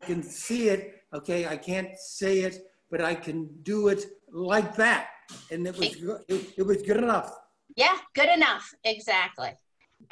I 0.03 0.07
can 0.07 0.23
see 0.23 0.69
it, 0.69 1.03
okay, 1.13 1.47
I 1.47 1.57
can't 1.57 1.97
say 1.99 2.41
it, 2.41 2.67
but 2.91 3.01
I 3.01 3.15
can 3.15 3.63
do 3.63 3.89
it 3.89 4.05
like 4.31 4.75
that. 4.77 5.11
And 5.51 5.67
it 5.67 5.77
was, 5.77 5.97
it, 6.29 6.55
it 6.59 6.63
was 6.63 6.83
good 6.83 6.99
enough. 6.99 7.33
Yeah, 7.77 7.97
good 8.15 8.29
enough. 8.29 8.73
Exactly. 8.85 9.53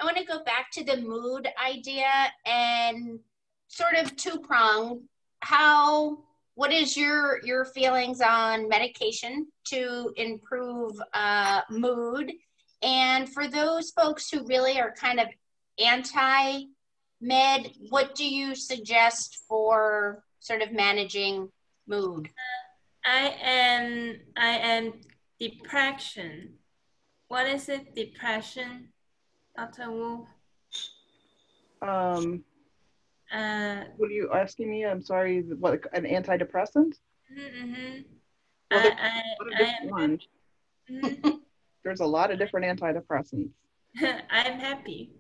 I 0.01 0.05
want 0.05 0.17
to 0.17 0.25
go 0.25 0.43
back 0.45 0.71
to 0.73 0.85
the 0.85 0.97
mood 0.97 1.47
idea 1.63 2.33
and 2.47 3.21
sort 3.69 3.95
of 3.95 4.17
two 4.17 4.39
pronged. 4.41 5.03
How, 5.41 6.25
what 6.63 6.73
is 6.73 6.97
your 6.97 7.41
your 7.43 7.65
feelings 7.65 8.21
on 8.21 8.69
medication 8.69 9.49
to 9.65 10.13
improve 10.17 10.93
uh, 11.13 11.63
mood? 11.69 12.31
And 12.83 13.29
for 13.29 13.49
those 13.49 13.91
folks 13.91 14.31
who 14.31 14.47
really 14.47 14.79
are 14.79 14.95
kind 14.95 15.19
of 15.19 15.27
anti 15.85 16.67
med, 17.21 17.69
what 17.89 18.15
do 18.15 18.25
you 18.25 18.55
suggest 18.55 19.43
for 19.49 20.23
sort 20.39 20.63
of 20.63 20.71
managing 20.71 21.49
mood? 21.89 22.31
I 23.05 23.35
am 23.43 24.21
I 24.37 24.51
am 24.51 24.93
depression. 25.41 26.51
What 27.27 27.49
is 27.49 27.69
it? 27.69 27.97
Depression, 27.97 28.91
Dr. 29.57 29.91
Wu? 29.91 30.29
Um, 31.83 32.45
Uh, 33.33 33.85
what 33.97 34.09
are 34.11 34.13
you 34.13 34.31
asking 34.33 34.71
me? 34.71 34.85
I'm 34.85 35.03
sorry. 35.03 35.41
What 35.43 35.81
an 35.95 36.05
antidepressant? 36.05 36.95
mm-hmm. 37.37 38.01
Well, 38.71 38.81
I, 38.81 38.83
there- 38.83 38.97
I, 38.99 39.23
What 39.39 39.49
a 39.53 39.55
I 39.55 39.59
different 39.59 39.83
am 39.83 39.89
one. 39.91 40.21
mhm. 40.91 41.39
There's 41.85 42.01
a 42.01 42.07
lot 42.07 42.31
of 42.31 42.39
different 42.39 42.79
antidepressants. 42.81 43.51
I'm 44.31 44.59
happy. 44.61 45.11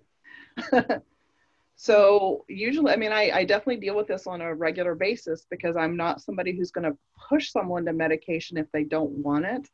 So 1.76 2.44
usually, 2.48 2.92
I 2.92 2.96
mean, 2.96 3.10
I, 3.12 3.30
I 3.30 3.44
definitely 3.44 3.78
deal 3.78 3.96
with 3.96 4.06
this 4.06 4.26
on 4.28 4.40
a 4.40 4.54
regular 4.54 4.94
basis 4.94 5.46
because 5.50 5.76
I'm 5.76 5.96
not 5.96 6.20
somebody 6.20 6.52
who's 6.56 6.70
going 6.70 6.88
to 6.88 6.96
push 7.28 7.50
someone 7.50 7.84
to 7.86 7.92
medication 7.92 8.56
if 8.56 8.70
they 8.72 8.84
don't 8.84 9.10
want 9.10 9.46
it. 9.46 9.68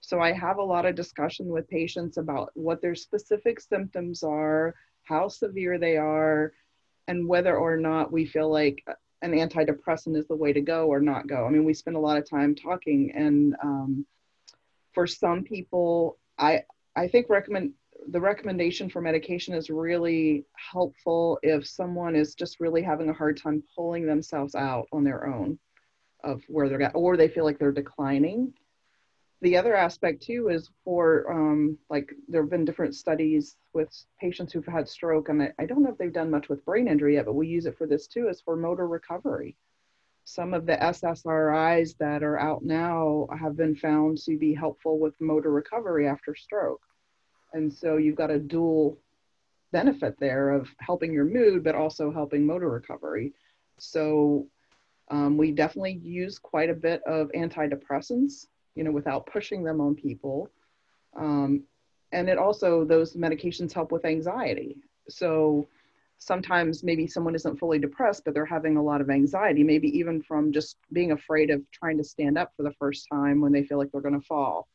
So 0.00 0.20
I 0.20 0.32
have 0.32 0.56
a 0.56 0.62
lot 0.62 0.86
of 0.86 0.94
discussion 0.94 1.48
with 1.48 1.68
patients 1.68 2.16
about 2.16 2.50
what 2.54 2.80
their 2.80 2.94
specific 2.94 3.60
symptoms 3.60 4.22
are, 4.22 4.74
how 5.02 5.28
severe 5.28 5.76
they 5.78 5.98
are, 5.98 6.54
and 7.10 7.26
whether 7.26 7.56
or 7.56 7.76
not 7.76 8.12
we 8.12 8.24
feel 8.24 8.48
like 8.48 8.84
an 9.22 9.32
antidepressant 9.32 10.16
is 10.16 10.28
the 10.28 10.36
way 10.36 10.52
to 10.52 10.60
go 10.60 10.86
or 10.86 11.00
not 11.00 11.26
go. 11.26 11.44
I 11.44 11.50
mean, 11.50 11.64
we 11.64 11.74
spend 11.74 11.96
a 11.96 12.00
lot 12.00 12.16
of 12.16 12.30
time 12.30 12.54
talking, 12.54 13.12
and 13.14 13.56
um, 13.62 14.06
for 14.94 15.08
some 15.08 15.42
people, 15.42 16.18
I 16.38 16.62
I 16.94 17.08
think 17.08 17.28
recommend 17.28 17.72
the 18.08 18.20
recommendation 18.20 18.88
for 18.88 19.00
medication 19.02 19.54
is 19.54 19.68
really 19.68 20.44
helpful 20.54 21.38
if 21.42 21.66
someone 21.66 22.14
is 22.14 22.34
just 22.34 22.60
really 22.60 22.80
having 22.80 23.10
a 23.10 23.18
hard 23.20 23.36
time 23.36 23.62
pulling 23.76 24.06
themselves 24.06 24.54
out 24.54 24.86
on 24.92 25.02
their 25.02 25.26
own 25.26 25.58
of 26.22 26.42
where 26.46 26.68
they're 26.68 26.82
at, 26.82 26.94
or 26.94 27.16
they 27.16 27.28
feel 27.28 27.44
like 27.44 27.58
they're 27.58 27.72
declining. 27.72 28.54
The 29.42 29.56
other 29.56 29.74
aspect 29.74 30.22
too 30.22 30.48
is 30.50 30.68
for 30.84 31.30
um, 31.30 31.78
like 31.88 32.12
there 32.28 32.42
have 32.42 32.50
been 32.50 32.66
different 32.66 32.94
studies 32.94 33.56
with 33.72 33.88
patients 34.20 34.52
who've 34.52 34.66
had 34.66 34.86
stroke, 34.86 35.30
and 35.30 35.52
I, 35.58 35.64
don't 35.64 35.82
know 35.82 35.90
if 35.90 35.96
they've 35.96 36.12
done 36.12 36.30
much 36.30 36.50
with 36.50 36.64
brain 36.64 36.88
injury 36.88 37.14
yet, 37.14 37.24
but 37.24 37.34
we 37.34 37.48
use 37.48 37.64
it 37.64 37.78
for 37.78 37.86
this 37.86 38.06
too, 38.06 38.28
is 38.28 38.42
for 38.42 38.54
motor 38.54 38.86
recovery. 38.86 39.56
Some 40.24 40.52
of 40.52 40.66
the 40.66 40.76
SSRIs 40.76 41.96
that 41.98 42.22
are 42.22 42.38
out 42.38 42.62
now 42.62 43.28
have 43.38 43.56
been 43.56 43.74
found 43.74 44.18
to 44.18 44.36
be 44.36 44.54
helpful 44.54 44.98
with 44.98 45.18
motor 45.20 45.50
recovery 45.50 46.06
after 46.06 46.34
stroke. 46.34 46.82
And 47.54 47.72
so 47.72 47.96
you've 47.96 48.16
got 48.16 48.30
a 48.30 48.38
dual 48.38 48.98
benefit 49.72 50.16
there 50.20 50.50
of 50.50 50.68
helping 50.80 51.12
your 51.12 51.24
mood, 51.24 51.64
but 51.64 51.74
also 51.74 52.12
helping 52.12 52.44
motor 52.44 52.68
recovery. 52.68 53.32
So 53.78 54.46
um, 55.10 55.36
we 55.36 55.50
definitely 55.52 56.00
use 56.02 56.38
quite 56.38 56.70
a 56.70 56.74
bit 56.74 57.02
of 57.04 57.30
antidepressants, 57.32 58.46
you 58.74 58.84
know, 58.84 58.90
without 58.90 59.26
pushing 59.26 59.64
them 59.64 59.80
on 59.80 59.94
people. 59.94 60.50
Um, 61.16 61.64
and 62.12 62.28
it 62.28 62.38
also, 62.38 62.84
those 62.84 63.14
medications 63.14 63.72
help 63.72 63.92
with 63.92 64.04
anxiety. 64.04 64.76
So 65.08 65.66
sometimes 66.18 66.82
maybe 66.84 67.06
someone 67.06 67.34
isn't 67.34 67.58
fully 67.58 67.78
depressed, 67.78 68.24
but 68.24 68.34
they're 68.34 68.44
having 68.44 68.76
a 68.76 68.82
lot 68.82 69.00
of 69.00 69.10
anxiety, 69.10 69.62
maybe 69.62 69.88
even 69.98 70.22
from 70.22 70.52
just 70.52 70.76
being 70.92 71.12
afraid 71.12 71.50
of 71.50 71.62
trying 71.70 71.96
to 71.98 72.04
stand 72.04 72.36
up 72.36 72.52
for 72.56 72.62
the 72.62 72.72
first 72.72 73.06
time 73.10 73.40
when 73.40 73.52
they 73.52 73.64
feel 73.64 73.78
like 73.78 73.90
they're 73.90 74.00
going 74.00 74.20
to 74.20 74.26
fall 74.26 74.68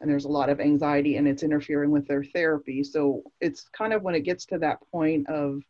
and 0.00 0.10
there's 0.10 0.26
a 0.26 0.28
lot 0.28 0.50
of 0.50 0.60
anxiety 0.60 1.16
and 1.16 1.26
it's 1.26 1.42
interfering 1.42 1.90
with 1.90 2.06
their 2.06 2.22
therapy. 2.22 2.84
So 2.84 3.22
it's 3.40 3.68
kind 3.70 3.92
of 3.92 4.02
when 4.02 4.14
it 4.14 4.20
gets 4.20 4.44
to 4.46 4.58
that 4.58 4.78
point 4.90 5.28
of, 5.30 5.62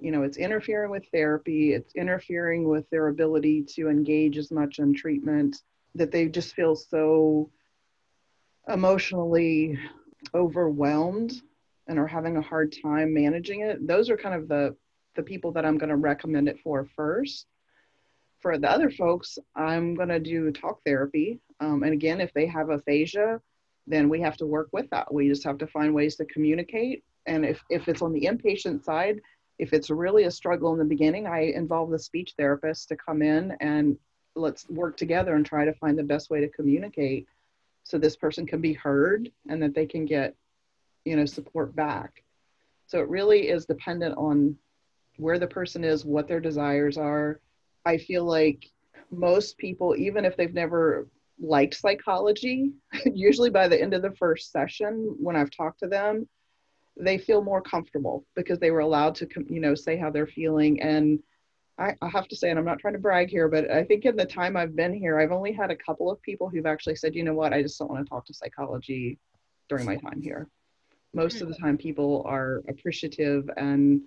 you 0.00 0.10
know, 0.10 0.22
it's 0.22 0.38
interfering 0.38 0.90
with 0.90 1.06
therapy, 1.12 1.74
it's 1.74 1.94
interfering 1.94 2.68
with 2.68 2.88
their 2.90 3.08
ability 3.08 3.62
to 3.76 3.88
engage 3.88 4.38
as 4.38 4.50
much 4.50 4.78
in 4.78 4.94
treatment 4.94 5.62
that 5.94 6.10
they 6.10 6.28
just 6.28 6.54
feel 6.54 6.76
so 6.76 7.50
emotionally 8.68 9.78
overwhelmed 10.34 11.32
and 11.86 11.98
are 11.98 12.06
having 12.06 12.36
a 12.36 12.42
hard 12.42 12.74
time 12.82 13.12
managing 13.12 13.60
it. 13.60 13.86
Those 13.86 14.10
are 14.10 14.16
kind 14.16 14.34
of 14.34 14.48
the 14.48 14.76
the 15.16 15.22
people 15.22 15.52
that 15.52 15.66
I'm 15.66 15.76
going 15.76 15.90
to 15.90 15.96
recommend 15.96 16.48
it 16.48 16.60
for 16.60 16.86
first. 16.96 17.46
For 18.38 18.58
the 18.58 18.70
other 18.70 18.90
folks, 18.90 19.38
I'm 19.56 19.94
going 19.94 20.08
to 20.08 20.20
do 20.20 20.52
talk 20.52 20.80
therapy. 20.84 21.40
Um, 21.58 21.82
and 21.82 21.92
again, 21.92 22.20
if 22.20 22.32
they 22.32 22.46
have 22.46 22.70
aphasia, 22.70 23.40
then 23.86 24.08
we 24.08 24.20
have 24.20 24.36
to 24.38 24.46
work 24.46 24.68
with 24.72 24.88
that. 24.90 25.12
We 25.12 25.28
just 25.28 25.44
have 25.44 25.58
to 25.58 25.66
find 25.66 25.92
ways 25.92 26.16
to 26.16 26.24
communicate. 26.26 27.02
And 27.26 27.44
if, 27.44 27.60
if 27.68 27.88
it's 27.88 28.02
on 28.02 28.12
the 28.12 28.22
inpatient 28.22 28.84
side, 28.84 29.20
if 29.58 29.72
it's 29.72 29.90
really 29.90 30.24
a 30.24 30.30
struggle 30.30 30.72
in 30.72 30.78
the 30.78 30.84
beginning, 30.84 31.26
I 31.26 31.52
involve 31.54 31.90
the 31.90 31.98
speech 31.98 32.34
therapist 32.38 32.88
to 32.88 32.96
come 32.96 33.20
in 33.20 33.56
and 33.60 33.98
let's 34.36 34.68
work 34.68 34.96
together 34.96 35.34
and 35.34 35.44
try 35.44 35.64
to 35.64 35.74
find 35.74 35.98
the 35.98 36.02
best 36.02 36.30
way 36.30 36.40
to 36.40 36.48
communicate 36.48 37.26
so 37.84 37.98
this 37.98 38.16
person 38.16 38.46
can 38.46 38.60
be 38.60 38.72
heard 38.72 39.30
and 39.48 39.62
that 39.62 39.74
they 39.74 39.86
can 39.86 40.04
get, 40.04 40.34
you 41.04 41.16
know, 41.16 41.24
support 41.24 41.74
back. 41.74 42.22
So 42.86 43.00
it 43.00 43.08
really 43.08 43.48
is 43.48 43.66
dependent 43.66 44.16
on 44.16 44.56
where 45.16 45.38
the 45.38 45.46
person 45.46 45.84
is, 45.84 46.04
what 46.04 46.28
their 46.28 46.40
desires 46.40 46.96
are. 46.96 47.40
I 47.84 47.98
feel 47.98 48.24
like 48.24 48.70
most 49.10 49.58
people, 49.58 49.94
even 49.96 50.24
if 50.24 50.36
they've 50.36 50.54
never 50.54 51.08
liked 51.40 51.74
psychology, 51.74 52.72
usually 53.14 53.50
by 53.50 53.68
the 53.68 53.80
end 53.80 53.94
of 53.94 54.02
the 54.02 54.12
first 54.12 54.52
session, 54.52 55.16
when 55.18 55.36
I've 55.36 55.50
talked 55.50 55.80
to 55.80 55.88
them, 55.88 56.28
they 56.96 57.18
feel 57.18 57.42
more 57.42 57.62
comfortable 57.62 58.24
because 58.34 58.58
they 58.58 58.70
were 58.70 58.80
allowed 58.80 59.14
to, 59.16 59.28
you 59.48 59.60
know, 59.60 59.74
say 59.74 59.96
how 59.96 60.10
they're 60.10 60.26
feeling. 60.26 60.80
And 60.82 61.20
I, 61.80 61.96
I 62.02 62.08
have 62.08 62.28
to 62.28 62.36
say, 62.36 62.50
and 62.50 62.58
I'm 62.58 62.64
not 62.64 62.78
trying 62.78 62.92
to 62.92 63.00
brag 63.00 63.30
here, 63.30 63.48
but 63.48 63.70
I 63.70 63.84
think 63.84 64.04
in 64.04 64.14
the 64.14 64.26
time 64.26 64.56
I've 64.56 64.76
been 64.76 64.92
here, 64.92 65.18
I've 65.18 65.32
only 65.32 65.52
had 65.52 65.70
a 65.70 65.76
couple 65.76 66.10
of 66.10 66.20
people 66.20 66.50
who've 66.50 66.66
actually 66.66 66.96
said, 66.96 67.14
you 67.14 67.24
know 67.24 67.32
what, 67.32 67.54
I 67.54 67.62
just 67.62 67.78
don't 67.78 67.90
want 67.90 68.04
to 68.04 68.08
talk 68.10 68.26
to 68.26 68.34
psychology 68.34 69.18
during 69.68 69.86
my 69.86 69.96
time 69.96 70.20
here. 70.20 70.46
Most 71.14 71.40
of 71.40 71.48
the 71.48 71.54
mm-hmm. 71.54 71.64
time, 71.64 71.78
people 71.78 72.22
are 72.26 72.62
appreciative 72.68 73.48
and 73.56 74.02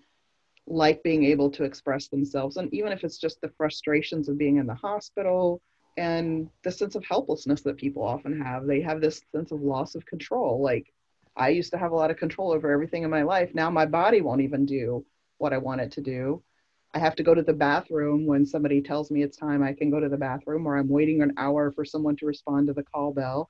like 0.67 1.01
being 1.03 1.25
able 1.25 1.49
to 1.51 1.63
express 1.63 2.07
themselves. 2.07 2.57
And 2.57 2.71
even 2.73 2.91
if 2.91 3.03
it's 3.03 3.17
just 3.17 3.41
the 3.41 3.51
frustrations 3.57 4.29
of 4.29 4.37
being 4.37 4.57
in 4.57 4.67
the 4.67 4.75
hospital 4.75 5.59
and 5.97 6.49
the 6.63 6.71
sense 6.71 6.95
of 6.95 7.03
helplessness 7.03 7.61
that 7.61 7.77
people 7.77 8.03
often 8.03 8.39
have, 8.39 8.65
they 8.65 8.81
have 8.81 9.01
this 9.01 9.21
sense 9.35 9.51
of 9.51 9.61
loss 9.61 9.95
of 9.95 10.05
control. 10.05 10.61
Like, 10.61 10.93
I 11.35 11.49
used 11.49 11.71
to 11.71 11.79
have 11.79 11.91
a 11.91 11.95
lot 11.95 12.11
of 12.11 12.17
control 12.17 12.51
over 12.51 12.71
everything 12.71 13.03
in 13.03 13.09
my 13.09 13.23
life. 13.23 13.49
Now 13.55 13.71
my 13.71 13.87
body 13.87 14.21
won't 14.21 14.41
even 14.41 14.65
do 14.67 15.03
what 15.39 15.53
I 15.53 15.57
want 15.57 15.81
it 15.81 15.91
to 15.93 16.01
do. 16.01 16.43
I 16.93 16.99
have 16.99 17.15
to 17.15 17.23
go 17.23 17.33
to 17.33 17.41
the 17.41 17.53
bathroom 17.53 18.25
when 18.27 18.45
somebody 18.45 18.81
tells 18.81 19.09
me 19.09 19.23
it's 19.23 19.37
time. 19.37 19.63
I 19.63 19.73
can 19.73 19.89
go 19.89 19.99
to 19.99 20.09
the 20.09 20.17
bathroom, 20.17 20.67
or 20.67 20.77
I'm 20.77 20.89
waiting 20.89 21.21
an 21.21 21.33
hour 21.37 21.71
for 21.71 21.83
someone 21.83 22.15
to 22.17 22.27
respond 22.27 22.67
to 22.67 22.73
the 22.73 22.83
call 22.83 23.11
bell. 23.11 23.49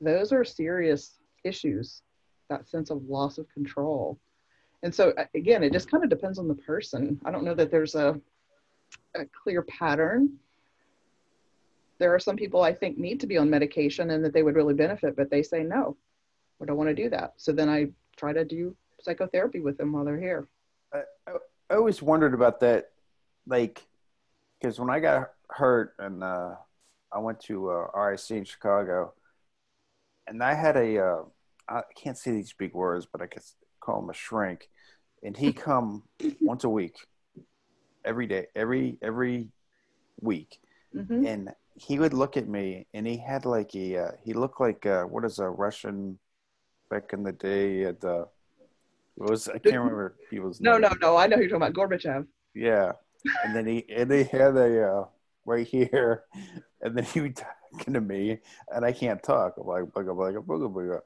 Those 0.00 0.32
are 0.32 0.44
serious 0.44 1.18
issues, 1.44 2.02
that 2.50 2.68
sense 2.68 2.90
of 2.90 3.02
loss 3.04 3.38
of 3.38 3.48
control. 3.48 4.18
And 4.82 4.94
so, 4.94 5.14
again, 5.34 5.62
it 5.62 5.72
just 5.72 5.90
kind 5.90 6.04
of 6.04 6.10
depends 6.10 6.38
on 6.38 6.46
the 6.46 6.54
person. 6.54 7.18
I 7.24 7.30
don't 7.30 7.44
know 7.44 7.54
that 7.54 7.70
there's 7.70 7.94
a, 7.94 8.20
a 9.14 9.24
clear 9.42 9.62
pattern. 9.62 10.34
There 11.98 12.14
are 12.14 12.18
some 12.18 12.36
people 12.36 12.60
I 12.60 12.74
think 12.74 12.98
need 12.98 13.20
to 13.20 13.26
be 13.26 13.38
on 13.38 13.48
medication 13.48 14.10
and 14.10 14.22
that 14.24 14.34
they 14.34 14.42
would 14.42 14.56
really 14.56 14.74
benefit, 14.74 15.16
but 15.16 15.30
they 15.30 15.42
say 15.42 15.62
no, 15.62 15.96
I 16.60 16.66
don't 16.66 16.76
want 16.76 16.88
to 16.88 16.94
do 16.94 17.08
that. 17.08 17.34
So 17.38 17.50
then 17.50 17.70
I 17.70 17.88
try 18.16 18.34
to 18.34 18.44
do 18.44 18.76
psychotherapy 19.00 19.60
with 19.60 19.78
them 19.78 19.92
while 19.92 20.04
they're 20.04 20.20
here. 20.20 20.48
I 20.92 21.32
always 21.70 22.02
wondered 22.02 22.34
about 22.34 22.60
that, 22.60 22.90
like, 23.46 23.82
because 24.60 24.78
when 24.78 24.90
I 24.90 25.00
got 25.00 25.30
hurt 25.50 25.94
and 25.98 26.22
uh, 26.22 26.54
I 27.12 27.18
went 27.18 27.40
to 27.40 27.70
uh, 27.70 27.86
RIC 27.94 28.30
in 28.36 28.44
Chicago, 28.44 29.14
and 30.26 30.42
I 30.42 30.54
had 30.54 30.76
a, 30.76 30.98
uh, 30.98 31.22
I 31.68 31.82
can't 31.96 32.16
say 32.18 32.32
these 32.32 32.52
big 32.52 32.74
words, 32.74 33.06
but 33.10 33.22
I 33.22 33.26
could 33.26 33.42
call 33.80 34.02
him 34.02 34.10
a 34.10 34.14
shrink, 34.14 34.68
and 35.22 35.36
he 35.36 35.52
come 35.52 36.02
once 36.40 36.64
a 36.64 36.68
week, 36.68 36.96
every 38.04 38.26
day, 38.26 38.46
every 38.54 38.98
every 39.02 39.48
week, 40.20 40.58
Mhm. 40.94 41.26
and 41.26 41.50
he 41.76 41.98
would 41.98 42.14
look 42.14 42.36
at 42.36 42.48
me, 42.48 42.86
and 42.94 43.06
he 43.06 43.16
had 43.16 43.44
like 43.44 43.74
a, 43.74 43.96
uh, 43.96 44.10
he 44.22 44.32
looked 44.32 44.60
like 44.60 44.86
uh, 44.86 45.04
what 45.04 45.24
is 45.24 45.38
a 45.38 45.48
Russian 45.48 46.18
back 46.90 47.12
in 47.12 47.22
the 47.22 47.32
day 47.32 47.84
at 47.84 48.00
the. 48.00 48.28
What 49.16 49.30
was 49.30 49.48
I 49.48 49.58
can't 49.58 49.76
remember 49.76 50.16
people's 50.30 50.60
No, 50.60 50.76
names. 50.78 50.96
no, 51.00 51.12
no. 51.12 51.16
I 51.16 51.26
know 51.26 51.36
who 51.36 51.42
you're 51.42 51.50
talking 51.50 51.68
about. 51.68 51.74
Gorbachev. 51.90 52.26
Yeah, 52.54 52.92
and 53.44 53.54
then 53.54 53.66
he 53.66 53.84
and 53.94 54.10
they 54.10 54.24
had 54.24 54.56
a 54.56 54.92
uh, 54.92 55.04
right 55.44 55.66
here, 55.66 56.24
and 56.82 56.96
then 56.96 57.04
he 57.04 57.20
would 57.20 57.36
talking 57.36 57.94
to 57.94 58.00
me, 58.00 58.38
and 58.68 58.84
I 58.84 58.92
can't 58.92 59.22
talk. 59.22 59.54
I'm 59.58 59.66
like 59.66 59.84
bugga 59.84 60.14
bugga 60.16 60.44
bugga 60.44 60.72
bugga, 60.72 61.00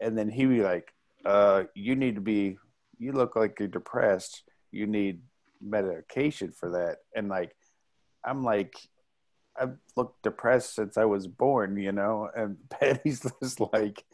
and 0.00 0.16
then 0.16 0.28
he 0.28 0.44
be 0.46 0.62
like, 0.62 0.92
uh, 1.24 1.64
"You 1.74 1.96
need 1.96 2.14
to 2.16 2.20
be. 2.20 2.58
You 2.98 3.12
look 3.12 3.34
like 3.36 3.58
you're 3.58 3.68
depressed. 3.68 4.42
You 4.70 4.86
need 4.86 5.20
medication 5.60 6.52
for 6.52 6.70
that." 6.72 6.98
And 7.16 7.28
like, 7.28 7.54
I'm 8.24 8.42
like, 8.44 8.74
I've 9.60 9.76
looked 9.96 10.22
depressed 10.22 10.74
since 10.74 10.96
I 10.96 11.04
was 11.04 11.26
born, 11.26 11.76
you 11.76 11.92
know. 11.92 12.28
And 12.34 12.56
Patty's 12.70 13.26
just 13.42 13.60
like, 13.72 14.04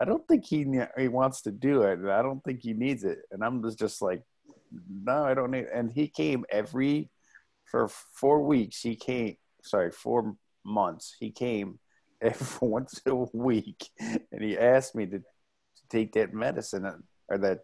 I 0.00 0.04
don't 0.04 0.26
think 0.26 0.44
he 0.44 0.66
he 0.98 1.08
wants 1.08 1.42
to 1.42 1.50
do 1.50 1.82
it, 1.82 1.98
and 1.98 2.10
I 2.10 2.22
don't 2.22 2.42
think 2.44 2.60
he 2.62 2.72
needs 2.72 3.04
it. 3.04 3.18
And 3.30 3.44
I'm 3.44 3.62
just 3.62 3.78
just 3.78 4.02
like, 4.02 4.22
no, 5.04 5.24
I 5.24 5.34
don't 5.34 5.50
need. 5.50 5.66
And 5.72 5.90
he 5.92 6.08
came 6.08 6.44
every 6.50 7.10
for 7.70 7.88
four 7.88 8.42
weeks. 8.42 8.80
He 8.80 8.96
came, 8.96 9.36
sorry, 9.62 9.90
four 9.90 10.36
months. 10.64 11.14
He 11.18 11.30
came 11.30 11.78
every 12.20 12.46
once 12.68 13.00
a 13.06 13.14
week, 13.32 13.88
and 14.00 14.40
he 14.40 14.58
asked 14.58 14.94
me 14.94 15.06
to, 15.06 15.18
to 15.18 15.24
take 15.90 16.12
that 16.12 16.34
medicine 16.34 16.86
uh, 16.86 16.96
or 17.28 17.38
that 17.38 17.60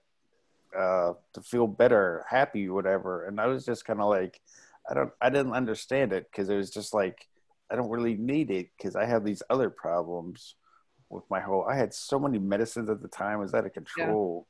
uh, 0.77 1.13
to 1.35 1.43
feel 1.43 1.67
better, 1.67 2.25
happy, 2.29 2.69
whatever. 2.69 3.27
And 3.27 3.41
I 3.41 3.47
was 3.47 3.65
just 3.65 3.85
kind 3.85 4.01
of 4.01 4.09
like, 4.09 4.41
I 4.89 4.95
don't, 4.95 5.13
I 5.21 5.31
didn't 5.31 5.53
understand 5.53 6.13
it 6.13 6.27
because 6.31 6.49
it 6.49 6.57
was 6.57 6.71
just 6.71 6.93
like, 6.95 7.27
I 7.71 7.77
don't 7.77 7.91
really 7.91 8.15
need 8.15 8.51
it 8.51 8.69
because 8.77 8.97
I 8.97 9.07
have 9.07 9.25
these 9.25 9.43
other 9.49 9.71
problems 9.71 10.57
with 11.09 11.25
my 11.31 11.41
whole. 11.41 11.65
I 11.65 11.77
had 11.77 11.95
so 11.95 12.19
many 12.19 12.39
medicines 12.39 12.91
at 12.91 13.01
the 13.01 13.09
time; 13.09 13.39
it 13.39 13.43
was 13.43 13.55
out 13.55 13.67
of 13.67 13.73
control. 13.73 14.47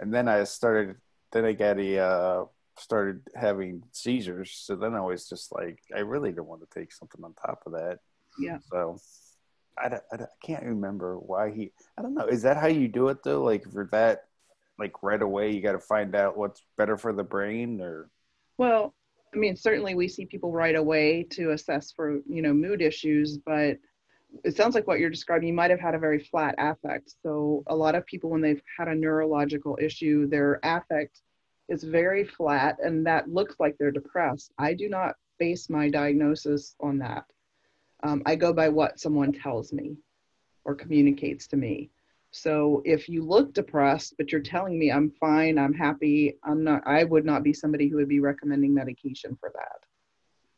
And 0.00 0.12
then 0.12 0.28
I 0.28 0.44
started. 0.44 0.96
Then 1.30 1.44
I 1.44 1.52
got 1.52 1.78
a 1.78 1.98
uh, 1.98 2.44
started 2.80 3.20
having 3.34 3.82
seizures. 3.92 4.52
So 4.52 4.76
then 4.76 4.94
I 4.94 5.00
was 5.00 5.28
just 5.28 5.52
like, 5.52 5.80
I 5.94 6.00
really 6.00 6.32
don't 6.32 6.48
want 6.48 6.62
to 6.62 6.80
take 6.80 6.92
something 6.92 7.22
on 7.24 7.34
top 7.34 7.62
of 7.66 7.72
that. 7.72 7.98
Yeah. 8.38 8.58
So 8.70 8.98
I, 9.76 9.98
I, 10.12 10.16
I 10.16 10.26
can't 10.42 10.64
remember 10.64 11.18
why 11.18 11.50
he. 11.50 11.72
I 11.98 12.02
don't 12.02 12.14
know. 12.14 12.26
Is 12.26 12.42
that 12.42 12.56
how 12.56 12.68
you 12.68 12.88
do 12.88 13.08
it 13.08 13.22
though? 13.22 13.42
Like 13.42 13.70
for 13.70 13.88
that, 13.92 14.24
like 14.78 15.02
right 15.02 15.20
away, 15.20 15.52
you 15.52 15.60
got 15.60 15.72
to 15.72 15.80
find 15.80 16.14
out 16.14 16.36
what's 16.36 16.62
better 16.76 16.96
for 16.96 17.12
the 17.12 17.24
brain, 17.24 17.80
or 17.80 18.08
Well, 18.56 18.94
I 19.34 19.36
mean, 19.36 19.56
certainly 19.56 19.94
we 19.94 20.08
see 20.08 20.24
people 20.24 20.52
right 20.52 20.74
away 20.74 21.22
to 21.30 21.50
assess 21.50 21.92
for, 21.92 22.20
you 22.28 22.42
know, 22.42 22.52
mood 22.54 22.80
issues, 22.80 23.38
but 23.38 23.78
it 24.44 24.56
sounds 24.56 24.74
like 24.74 24.86
what 24.86 24.98
you're 24.98 25.10
describing, 25.10 25.48
you 25.48 25.54
might 25.54 25.70
have 25.70 25.80
had 25.80 25.94
a 25.94 25.98
very 25.98 26.18
flat 26.18 26.54
affect. 26.58 27.14
So 27.22 27.62
a 27.66 27.76
lot 27.76 27.94
of 27.94 28.06
people, 28.06 28.30
when 28.30 28.40
they've 28.40 28.62
had 28.78 28.88
a 28.88 28.94
neurological 28.94 29.78
issue, 29.80 30.26
their 30.28 30.60
affect 30.62 31.20
is 31.68 31.84
very 31.84 32.24
flat 32.24 32.78
and 32.82 33.06
that 33.06 33.28
looks 33.28 33.56
like 33.58 33.76
they're 33.78 33.90
depressed. 33.90 34.52
I 34.58 34.74
do 34.74 34.88
not 34.88 35.16
base 35.38 35.68
my 35.68 35.88
diagnosis 35.88 36.74
on 36.80 36.98
that. 36.98 37.24
Um, 38.02 38.22
I 38.26 38.36
go 38.36 38.52
by 38.52 38.68
what 38.68 39.00
someone 39.00 39.32
tells 39.32 39.72
me 39.72 39.96
or 40.64 40.74
communicates 40.74 41.46
to 41.48 41.56
me. 41.56 41.90
So 42.40 42.82
if 42.84 43.08
you 43.08 43.24
look 43.24 43.52
depressed, 43.52 44.14
but 44.16 44.30
you're 44.30 44.40
telling 44.40 44.78
me 44.78 44.90
I'm 44.90 45.10
fine, 45.18 45.58
I'm 45.58 45.74
happy, 45.74 46.36
I'm 46.44 46.62
not, 46.62 46.82
I 46.86 47.04
would 47.04 47.24
not 47.24 47.42
be 47.42 47.52
somebody 47.52 47.88
who 47.88 47.96
would 47.96 48.08
be 48.08 48.20
recommending 48.20 48.72
medication 48.72 49.36
for 49.40 49.50
that. 49.54 49.80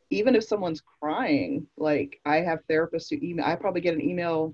Even 0.09 0.35
if 0.35 0.43
someone's 0.43 0.83
crying, 0.99 1.65
like 1.77 2.19
I 2.25 2.37
have 2.37 2.59
therapists 2.69 3.09
who 3.09 3.17
email, 3.25 3.45
I 3.45 3.55
probably 3.55 3.81
get 3.81 3.95
an 3.95 4.01
email 4.01 4.53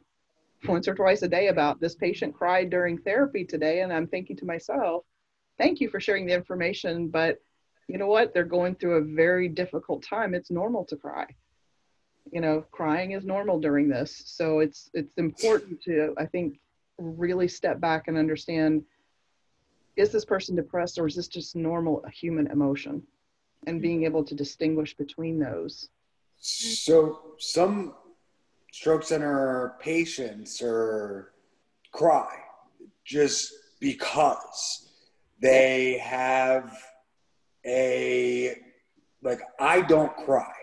once 0.68 0.88
or 0.88 0.96
twice 0.96 1.22
a 1.22 1.28
day 1.28 1.48
about 1.48 1.82
this 1.82 1.96
patient 1.96 2.34
cried 2.34 2.70
during 2.70 2.98
therapy 3.00 3.44
today. 3.44 3.82
And 3.82 3.92
I'm 3.92 4.08
thinking 4.08 4.38
to 4.38 4.46
myself, 4.46 5.04
thank 5.58 5.82
you 5.82 5.90
for 5.90 6.00
sharing 6.00 6.26
the 6.26 6.34
information, 6.34 7.10
but 7.10 7.40
you 7.88 7.98
know 7.98 8.08
what? 8.08 8.34
They're 8.34 8.44
going 8.44 8.76
through 8.76 8.98
a 8.98 9.16
very 9.16 9.50
difficult 9.50 10.04
time. 10.04 10.34
It's 10.34 10.52
normal 10.52 10.86
to 10.86 10.96
cry 10.96 11.28
you 12.32 12.42
know 12.42 12.66
crying 12.72 13.12
is 13.12 13.24
normal 13.24 13.58
during 13.58 13.88
this 13.88 14.22
so 14.26 14.60
it's 14.60 14.90
it's 14.94 15.18
important 15.18 15.82
to 15.82 16.14
i 16.18 16.26
think 16.26 16.60
really 16.98 17.48
step 17.48 17.80
back 17.80 18.08
and 18.08 18.18
understand 18.18 18.84
is 19.96 20.12
this 20.12 20.26
person 20.26 20.56
depressed 20.56 21.00
or 21.00 21.08
is 21.08 21.16
this 21.16 21.28
just 21.28 21.56
normal 21.56 22.06
human 22.14 22.48
emotion? 22.48 23.02
And 23.66 23.78
mm-hmm. 23.78 23.82
being 23.82 24.04
able 24.04 24.24
to 24.24 24.36
distinguish 24.36 24.96
between 24.96 25.40
those. 25.40 25.90
So 26.38 27.20
some 27.40 27.96
stroke 28.72 29.04
center 29.04 29.76
patients 29.82 30.62
or 30.62 31.34
cry 31.92 32.32
just 33.04 33.52
because 33.80 34.90
they 35.42 35.98
have 36.04 36.78
a 37.66 38.56
like 39.24 39.42
I 39.60 39.82
don't 39.82 40.16
cry. 40.16 40.54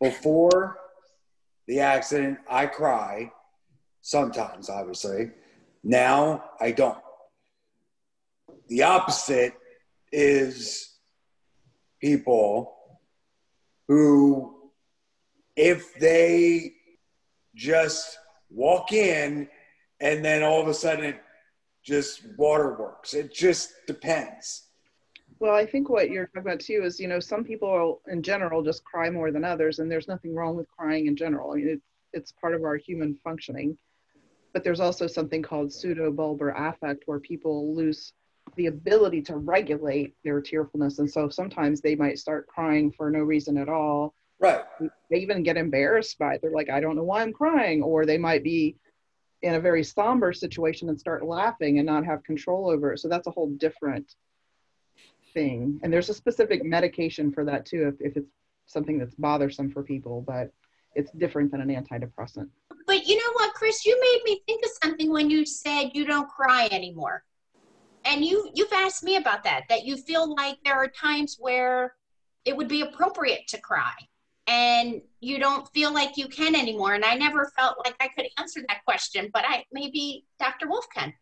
Before 0.00 0.78
the 1.68 1.80
accident, 1.80 2.38
I 2.48 2.66
cry 2.66 3.30
sometimes, 4.02 4.68
obviously. 4.68 5.30
Now 5.82 6.44
I 6.60 6.72
don't. 6.72 6.98
The 8.68 8.82
opposite 8.82 9.54
is 10.12 10.98
people 12.00 12.74
who 13.88 14.70
if 15.56 15.94
they 15.98 16.72
just 17.54 18.18
walk 18.50 18.92
in 18.92 19.48
and 20.00 20.24
then 20.24 20.42
all 20.42 20.60
of 20.60 20.68
a 20.68 20.74
sudden 20.74 21.04
it 21.04 21.22
just 21.82 22.22
waterworks. 22.36 23.14
It 23.14 23.34
just 23.34 23.72
depends. 23.86 24.68
well 25.40 25.54
i 25.54 25.66
think 25.66 25.88
what 25.88 26.10
you're 26.10 26.26
talking 26.26 26.42
about 26.42 26.60
too 26.60 26.82
is 26.84 27.00
you 27.00 27.08
know 27.08 27.20
some 27.20 27.42
people 27.44 28.00
in 28.08 28.22
general 28.22 28.62
just 28.62 28.84
cry 28.84 29.10
more 29.10 29.30
than 29.32 29.44
others 29.44 29.78
and 29.78 29.90
there's 29.90 30.08
nothing 30.08 30.34
wrong 30.34 30.56
with 30.56 30.68
crying 30.68 31.06
in 31.06 31.16
general 31.16 31.52
I 31.52 31.56
mean, 31.56 31.68
it, 31.68 31.80
it's 32.12 32.32
part 32.32 32.54
of 32.54 32.62
our 32.62 32.76
human 32.76 33.14
functioning 33.24 33.76
but 34.52 34.64
there's 34.64 34.80
also 34.80 35.06
something 35.06 35.42
called 35.42 35.68
pseudobulbar 35.68 36.52
affect 36.56 37.04
where 37.06 37.20
people 37.20 37.74
lose 37.74 38.12
the 38.56 38.66
ability 38.66 39.22
to 39.22 39.36
regulate 39.36 40.14
their 40.24 40.40
tearfulness. 40.40 40.98
And 40.98 41.10
so 41.10 41.28
sometimes 41.28 41.80
they 41.80 41.94
might 41.94 42.18
start 42.18 42.46
crying 42.46 42.92
for 42.92 43.10
no 43.10 43.20
reason 43.20 43.56
at 43.56 43.68
all. 43.68 44.14
Right. 44.40 44.64
they 45.08 45.18
even 45.18 45.44
get 45.44 45.56
embarrassed 45.56 46.18
by 46.18 46.34
it. 46.34 46.42
They're 46.42 46.50
like 46.50 46.68
i 46.68 46.80
don't 46.80 46.96
know 46.96 47.04
why 47.04 47.22
i'm 47.22 47.32
crying. 47.32 47.82
Or 47.82 48.04
they 48.04 48.18
might 48.18 48.42
be 48.42 48.76
in 49.42 49.54
a 49.54 49.60
very 49.60 49.84
somber 49.84 50.32
situation 50.32 50.88
and 50.88 50.98
start 50.98 51.24
laughing 51.24 51.78
and 51.78 51.86
not 51.86 52.04
have 52.04 52.24
control 52.24 52.68
over 52.68 52.92
it. 52.92 52.98
So 52.98 53.08
that's 53.08 53.28
a 53.28 53.30
whole 53.30 53.50
different 53.50 54.14
thing. 55.32 55.80
And 55.82 55.92
there's 55.92 56.08
a 56.08 56.14
specific 56.14 56.64
medication 56.64 57.32
for 57.32 57.44
that 57.44 57.64
too 57.66 57.88
if, 57.88 58.00
if 58.00 58.16
it's 58.16 58.28
something 58.66 58.98
that's 58.98 59.14
bothersome 59.14 59.70
for 59.70 59.82
people 59.82 60.22
but 60.26 60.50
it's 60.94 61.10
different 61.12 61.50
than 61.50 61.60
an 61.60 61.68
antidepressant 61.68 62.48
But 62.86 63.06
you 63.06 63.16
know 63.16 63.32
what, 63.34 63.54
Chris? 63.54 63.84
You 63.86 63.98
made 64.00 64.20
me 64.24 64.42
think 64.46 64.64
of 64.64 64.70
something 64.82 65.12
when 65.12 65.30
you 65.30 65.46
said 65.46 65.90
you 65.94 66.04
don't 66.04 66.28
cry 66.28 66.68
anymore. 66.70 67.24
And 68.04 68.24
you 68.24 68.50
you've 68.54 68.72
asked 68.72 69.04
me 69.04 69.16
about 69.16 69.44
that. 69.44 69.62
That 69.68 69.84
you 69.84 69.96
feel 69.96 70.34
like 70.34 70.58
there 70.64 70.74
are 70.74 70.88
times 70.88 71.36
where 71.38 71.94
it 72.44 72.56
would 72.56 72.68
be 72.68 72.82
appropriate 72.82 73.46
to 73.48 73.60
cry, 73.60 73.92
and 74.48 75.00
you 75.20 75.38
don't 75.38 75.68
feel 75.72 75.94
like 75.94 76.16
you 76.16 76.26
can 76.26 76.56
anymore. 76.56 76.94
And 76.94 77.04
I 77.04 77.14
never 77.14 77.52
felt 77.56 77.78
like 77.84 77.94
I 78.00 78.08
could 78.08 78.26
answer 78.38 78.60
that 78.68 78.84
question, 78.84 79.30
but 79.32 79.44
I 79.46 79.64
maybe 79.72 80.26
Dr. 80.40 80.68
Wolfe 80.68 80.88
can. 80.92 81.14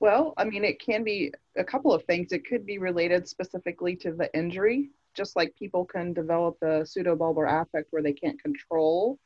Well, 0.00 0.34
I 0.36 0.44
mean, 0.44 0.64
it 0.64 0.80
can 0.80 1.04
be 1.04 1.32
a 1.56 1.64
couple 1.64 1.92
of 1.92 2.04
things. 2.04 2.32
It 2.32 2.46
could 2.48 2.66
be 2.66 2.78
related 2.78 3.28
specifically 3.28 3.94
to 3.96 4.12
the 4.12 4.34
injury, 4.36 4.90
just 5.14 5.36
like 5.36 5.54
people 5.56 5.84
can 5.84 6.12
develop 6.12 6.56
the 6.60 6.86
pseudobulbar 6.86 7.62
affect 7.62 7.88
where 7.90 8.02
they 8.02 8.12
can't 8.12 8.40
control 8.42 9.18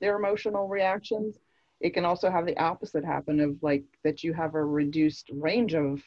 their 0.00 0.16
emotional 0.16 0.68
reactions. 0.68 1.38
It 1.80 1.94
can 1.94 2.04
also 2.04 2.30
have 2.30 2.46
the 2.46 2.58
opposite 2.58 3.04
happen 3.04 3.40
of 3.40 3.56
like 3.62 3.84
that 4.04 4.22
you 4.22 4.32
have 4.32 4.54
a 4.54 4.64
reduced 4.64 5.30
range 5.32 5.74
of 5.74 6.02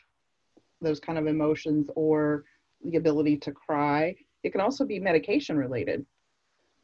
those 0.82 1.00
kind 1.00 1.17
of 1.17 1.28
emotions 1.28 1.89
or 1.96 2.44
the 2.84 2.98
ability 2.98 3.38
to 3.38 3.52
cry. 3.52 4.15
It 4.44 4.52
can 4.52 4.62
also 4.62 4.86
be 4.86 5.00
medication 5.00 5.58
related. 5.58 6.06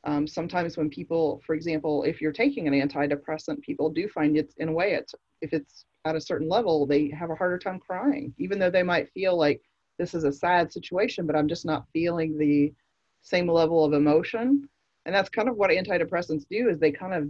Um, 0.04 0.28
sometimes 0.28 0.78
when 0.78 0.90
people, 0.90 1.42
for 1.46 1.56
example, 1.56 2.04
if 2.04 2.22
you're 2.22 2.32
taking 2.32 2.68
an 2.68 2.74
antidepressant, 2.74 3.62
people 3.62 3.90
do 3.90 4.08
find 4.08 4.38
it's 4.38 4.56
in 4.58 4.70
a 4.70 4.72
way 4.72 4.94
it's 4.94 5.14
if 5.42 5.54
it's 5.54 5.86
at 6.06 6.16
a 6.16 6.22
certain 6.22 6.48
level, 6.48 6.86
they 6.86 7.10
have 7.10 7.30
a 7.30 7.36
harder 7.36 7.58
time 7.58 7.80
crying, 7.80 8.34
even 8.38 8.60
though 8.60 8.70
they 8.70 8.84
might 8.84 9.12
feel 9.12 9.38
like 9.38 9.62
this 9.98 10.14
is 10.14 10.24
a 10.24 10.32
sad 10.32 10.72
situation, 10.72 11.26
but 11.26 11.36
I'm 11.36 11.48
just 11.48 11.66
not 11.66 11.86
feeling 11.94 12.38
the 12.38 12.74
same 13.22 13.48
level 13.48 13.84
of 13.84 13.94
emotion. 13.94 14.70
And 15.06 15.16
that's 15.16 15.30
kind 15.30 15.50
of 15.50 15.56
what 15.56 15.72
antidepressants 15.72 16.46
do 16.50 16.70
is 16.70 16.80
they 16.80 16.92
kind 16.92 17.14
of 17.14 17.30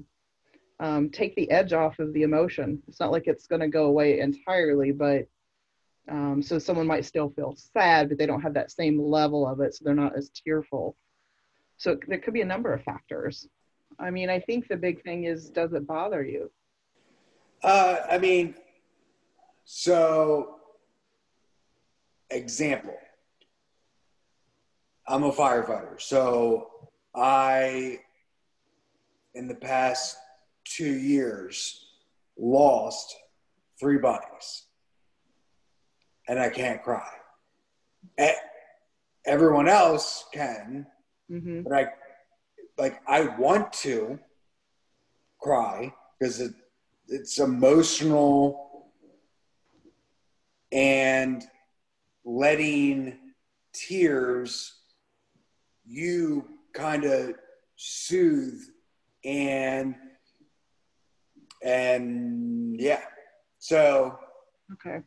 um, 0.79 1.09
take 1.09 1.35
the 1.35 1.49
edge 1.49 1.73
off 1.73 1.99
of 1.99 2.13
the 2.13 2.23
emotion. 2.23 2.81
It's 2.87 2.99
not 2.99 3.11
like 3.11 3.27
it's 3.27 3.47
going 3.47 3.61
to 3.61 3.67
go 3.67 3.85
away 3.85 4.19
entirely, 4.19 4.91
but 4.91 5.27
um, 6.09 6.41
so 6.41 6.57
someone 6.59 6.87
might 6.87 7.05
still 7.05 7.29
feel 7.29 7.55
sad, 7.73 8.09
but 8.09 8.17
they 8.17 8.25
don't 8.25 8.41
have 8.41 8.53
that 8.53 8.71
same 8.71 8.99
level 8.99 9.47
of 9.47 9.59
it, 9.59 9.75
so 9.75 9.83
they're 9.83 9.93
not 9.93 10.15
as 10.15 10.29
tearful. 10.29 10.95
So 11.77 11.97
there 12.07 12.19
could 12.19 12.33
be 12.33 12.41
a 12.41 12.45
number 12.45 12.73
of 12.73 12.83
factors. 12.83 13.47
I 13.99 14.09
mean, 14.09 14.29
I 14.29 14.39
think 14.39 14.67
the 14.67 14.77
big 14.77 15.03
thing 15.03 15.25
is, 15.25 15.49
does 15.49 15.73
it 15.73 15.87
bother 15.87 16.23
you? 16.23 16.51
Uh, 17.63 17.97
I 18.09 18.17
mean, 18.17 18.55
so 19.65 20.56
example, 22.29 22.95
I'm 25.07 25.23
a 25.23 25.31
firefighter, 25.31 25.99
so 26.01 26.69
I, 27.15 27.99
in 29.33 29.47
the 29.47 29.55
past 29.55 30.17
two 30.65 30.93
years, 30.97 31.85
lost 32.37 33.15
three 33.79 33.97
bodies, 33.97 34.63
and 36.27 36.39
I 36.39 36.49
can't 36.49 36.83
cry. 36.83 37.07
Everyone 39.25 39.67
else 39.67 40.25
can, 40.33 40.87
Mm-hmm. 41.29 41.63
but 41.63 41.73
I 41.73 41.87
like 42.77 43.01
I 43.05 43.27
want 43.37 43.73
to 43.83 44.17
cry 45.41 45.93
because 46.17 46.39
it 46.39 46.53
it's 47.09 47.37
emotional 47.37 48.93
and 50.71 51.43
letting 52.27 53.17
tears 53.73 54.81
you 55.85 56.45
kind 56.73 57.05
of 57.05 57.35
soothe 57.77 58.59
and 59.23 59.95
and 61.63 62.79
yeah 62.79 62.99
so 63.59 64.19
Okay. 64.73 64.99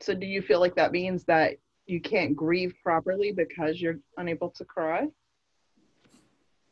So 0.00 0.14
do 0.14 0.26
you 0.26 0.40
feel 0.40 0.60
like 0.60 0.76
that 0.76 0.92
means 0.92 1.24
that 1.24 1.54
you 1.86 2.00
can't 2.00 2.36
grieve 2.36 2.74
properly 2.84 3.32
because 3.32 3.80
you're 3.80 3.98
unable 4.16 4.50
to 4.50 4.64
cry? 4.64 5.08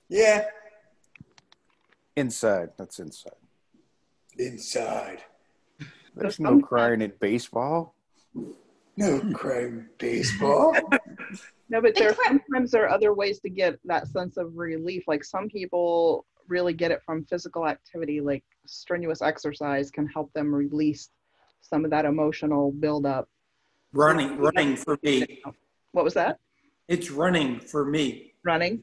yeah 0.08 0.44
Inside. 2.16 2.70
That's 2.76 2.98
inside. 2.98 3.32
inside 4.38 5.22
There's 6.14 6.38
no 6.38 6.60
crying 6.60 7.00
in 7.00 7.12
baseball. 7.20 7.94
No 9.00 9.32
crying 9.34 9.86
baseball 9.98 10.74
No, 11.70 11.80
but 11.80 11.94
there 11.94 12.14
sometimes 12.26 12.72
there 12.72 12.84
are 12.84 12.88
other 12.88 13.14
ways 13.14 13.38
to 13.40 13.48
get 13.48 13.78
that 13.84 14.08
sense 14.08 14.36
of 14.36 14.56
relief. 14.56 15.04
Like 15.06 15.22
some 15.22 15.48
people 15.48 16.26
really 16.48 16.72
get 16.72 16.90
it 16.90 17.00
from 17.06 17.24
physical 17.24 17.66
activity, 17.66 18.20
like 18.20 18.42
strenuous 18.66 19.22
exercise 19.22 19.88
can 19.88 20.06
help 20.08 20.32
them 20.32 20.52
release 20.52 21.10
some 21.60 21.84
of 21.84 21.92
that 21.92 22.04
emotional 22.04 22.72
buildup. 22.72 23.28
Running, 23.92 24.36
running 24.36 24.76
for 24.76 24.98
me. 25.04 25.42
What 25.92 26.04
was 26.04 26.14
that? 26.14 26.38
It's 26.88 27.10
running 27.10 27.60
for 27.60 27.84
me. 27.84 28.34
Running? 28.44 28.82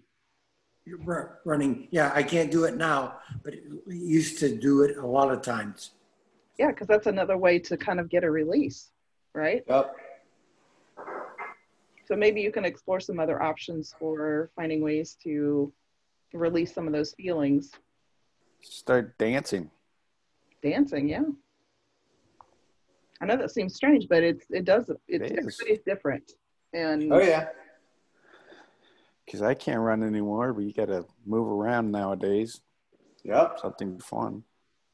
Ru- 0.86 1.30
Running. 1.44 1.90
Yeah, 1.92 2.14
I 2.16 2.24
can't 2.24 2.50
do 2.50 2.64
it 2.64 2.78
now, 2.78 3.18
but 3.44 3.54
it 3.54 3.64
used 3.88 4.40
to 4.40 4.58
do 4.58 4.84
it 4.84 4.96
a 4.96 5.06
lot 5.06 5.30
of 5.30 5.42
times. 5.42 5.92
Yeah, 6.58 6.68
because 6.68 6.88
that's 6.88 7.08
another 7.08 7.38
way 7.38 7.60
to 7.60 7.76
kind 7.76 8.00
of 8.00 8.10
get 8.10 8.24
a 8.24 8.32
release, 8.32 8.92
right? 9.34 9.64
yep 9.68 9.94
So 12.08 12.16
maybe 12.16 12.40
you 12.40 12.54
can 12.54 12.64
explore 12.64 13.02
some 13.02 13.20
other 13.20 13.42
options 13.44 13.94
for 14.00 14.50
finding 14.56 14.82
ways 14.82 15.18
to 15.24 15.74
release 16.34 16.74
some 16.74 16.88
of 16.88 16.94
those 16.94 17.14
feelings. 17.16 17.72
Start 18.62 19.18
dancing. 19.18 19.70
Dancing, 20.64 21.10
yeah. 21.10 21.24
I 23.20 23.26
know 23.26 23.36
that 23.36 23.52
seems 23.52 23.76
strange, 23.76 24.08
but 24.08 24.24
it's 24.24 24.46
it 24.50 24.64
does 24.64 24.90
it's 24.90 25.02
It 25.08 25.22
is. 25.24 25.60
everybody's 25.60 25.84
different. 25.86 26.32
And 26.74 27.12
oh 27.12 27.20
yeah 27.20 27.48
Because 29.26 29.42
I 29.42 29.54
can't 29.54 29.80
run 29.80 30.02
anymore, 30.02 30.54
but 30.54 30.62
you 30.64 30.72
got 30.74 30.86
to 30.88 31.06
move 31.26 31.48
around 31.48 31.92
nowadays. 31.92 32.62
yep 33.24 33.60
Something 33.62 34.00
fun. 34.00 34.44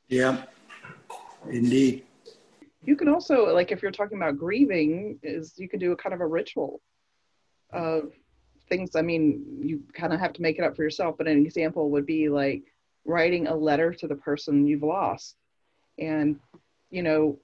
Yeah, 0.10 0.43
indeed. 1.49 2.06
you 2.84 2.95
can 2.95 3.08
also 3.08 3.54
like 3.54 3.71
if 3.71 3.82
you're 3.84 3.91
talking 3.91 4.17
about 4.17 4.38
grieving 4.38 5.19
is 5.21 5.54
you 5.58 5.69
can 5.69 5.80
do 5.80 5.91
a 5.91 5.95
kind 5.95 6.13
of 6.15 6.21
a 6.21 6.28
ritual 6.28 6.82
of 7.73 8.12
things 8.69 8.95
i 8.95 9.01
mean 9.01 9.43
you 9.62 9.81
kind 9.93 10.13
of 10.13 10.19
have 10.19 10.33
to 10.33 10.41
make 10.41 10.57
it 10.57 10.63
up 10.63 10.75
for 10.75 10.83
yourself 10.83 11.15
but 11.17 11.27
an 11.27 11.45
example 11.45 11.89
would 11.89 12.05
be 12.05 12.29
like 12.29 12.63
writing 13.05 13.47
a 13.47 13.55
letter 13.55 13.93
to 13.93 14.07
the 14.07 14.15
person 14.15 14.65
you've 14.65 14.83
lost 14.83 15.36
and 15.99 16.39
you 16.89 17.03
know 17.03 17.38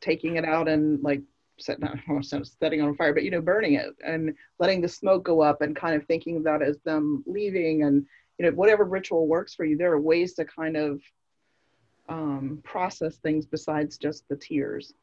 taking 0.00 0.36
it 0.36 0.44
out 0.44 0.68
and 0.68 1.02
like 1.02 1.22
set 1.58 1.78
not 1.80 1.96
setting 2.24 2.80
on 2.80 2.94
fire 2.96 3.12
but 3.12 3.22
you 3.22 3.30
know 3.30 3.40
burning 3.40 3.74
it 3.74 3.94
and 4.04 4.34
letting 4.58 4.80
the 4.80 4.88
smoke 4.88 5.24
go 5.24 5.40
up 5.40 5.62
and 5.62 5.76
kind 5.76 5.94
of 5.94 6.06
thinking 6.06 6.36
of 6.36 6.44
that 6.44 6.62
as 6.62 6.78
them 6.84 7.22
leaving 7.26 7.82
and 7.82 8.06
you 8.38 8.44
know 8.44 8.52
whatever 8.52 8.84
ritual 8.84 9.26
works 9.26 9.54
for 9.54 9.64
you 9.64 9.76
there 9.76 9.92
are 9.92 10.00
ways 10.00 10.34
to 10.34 10.44
kind 10.44 10.76
of 10.76 11.00
um, 12.08 12.60
process 12.64 13.16
things 13.16 13.46
besides 13.46 13.98
just 13.98 14.28
the 14.28 14.36
tears. 14.36 14.94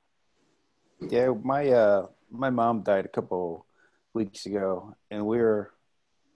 Yeah, 1.01 1.33
my 1.43 1.67
uh, 1.69 2.07
my 2.31 2.49
mom 2.49 2.81
died 2.81 3.05
a 3.05 3.09
couple 3.09 3.65
weeks 4.13 4.45
ago, 4.45 4.95
and 5.11 5.25
we 5.25 5.37
were 5.37 5.71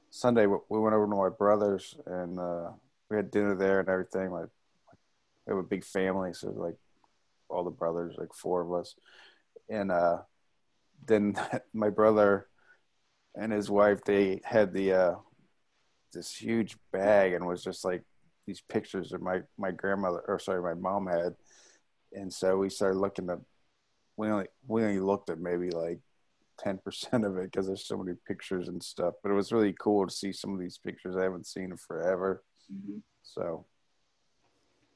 Sunday. 0.10 0.46
We 0.46 0.80
went 0.80 0.96
over 0.96 1.06
to 1.06 1.16
my 1.16 1.30
brother's, 1.30 1.96
and 2.06 2.40
uh, 2.40 2.72
we 3.10 3.18
had 3.18 3.32
dinner 3.32 3.56
there 3.56 3.80
and 3.80 3.90
everything. 3.90 4.32
Like, 4.32 4.50
we 5.46 5.52
have 5.52 5.60
a 5.60 5.68
big 5.68 5.84
family, 5.84 6.34
so 6.34 6.50
like 6.50 6.76
all 7.50 7.64
the 7.64 7.72
brothers, 7.72 8.16
like 8.18 8.34
four 8.34 8.62
of 8.62 8.74
us, 8.74 8.96
and 9.70 9.92
uh, 9.92 10.18
then 11.06 11.36
my 11.74 11.90
brother 11.90 12.48
and 13.36 13.52
his 13.52 13.70
wife 13.70 14.04
they 14.04 14.42
had 14.44 14.74
the 14.74 14.94
uh, 14.94 15.16
this 16.14 16.36
huge 16.36 16.78
bag, 16.92 17.34
and 17.34 17.46
was 17.46 17.64
just 17.64 17.86
like 17.86 18.04
these 18.46 18.62
pictures 18.62 19.12
that 19.12 19.22
my 19.22 19.42
my 19.58 19.72
grandmother, 19.72 20.24
or 20.28 20.40
sorry, 20.40 20.62
my 20.62 20.74
mom 20.74 21.08
had, 21.08 21.36
and 22.14 22.34
so 22.34 22.58
we 22.58 22.70
started 22.70 22.98
looking 22.98 23.30
at 23.30 23.40
we 24.18 24.28
only 24.28 24.48
we 24.68 24.84
only 24.84 25.00
looked 25.00 25.30
at 25.30 25.40
maybe 25.40 25.70
like 25.70 26.00
ten 26.60 26.78
percent 26.84 27.26
of 27.26 27.38
it 27.38 27.52
because 27.52 27.68
there's 27.68 27.88
so 27.88 27.98
many 27.98 28.18
pictures 28.28 28.68
and 28.68 28.82
stuff. 28.82 29.16
But 29.24 29.32
it 29.32 29.36
was 29.36 29.52
really 29.52 29.76
cool 29.80 30.06
to 30.08 30.14
see 30.14 30.32
some 30.32 30.54
of 30.54 30.60
these 30.60 30.78
pictures 30.78 31.16
I 31.16 31.24
haven't 31.24 31.48
seen 31.48 31.72
in 31.72 31.78
forever. 31.78 32.44
So 33.24 33.66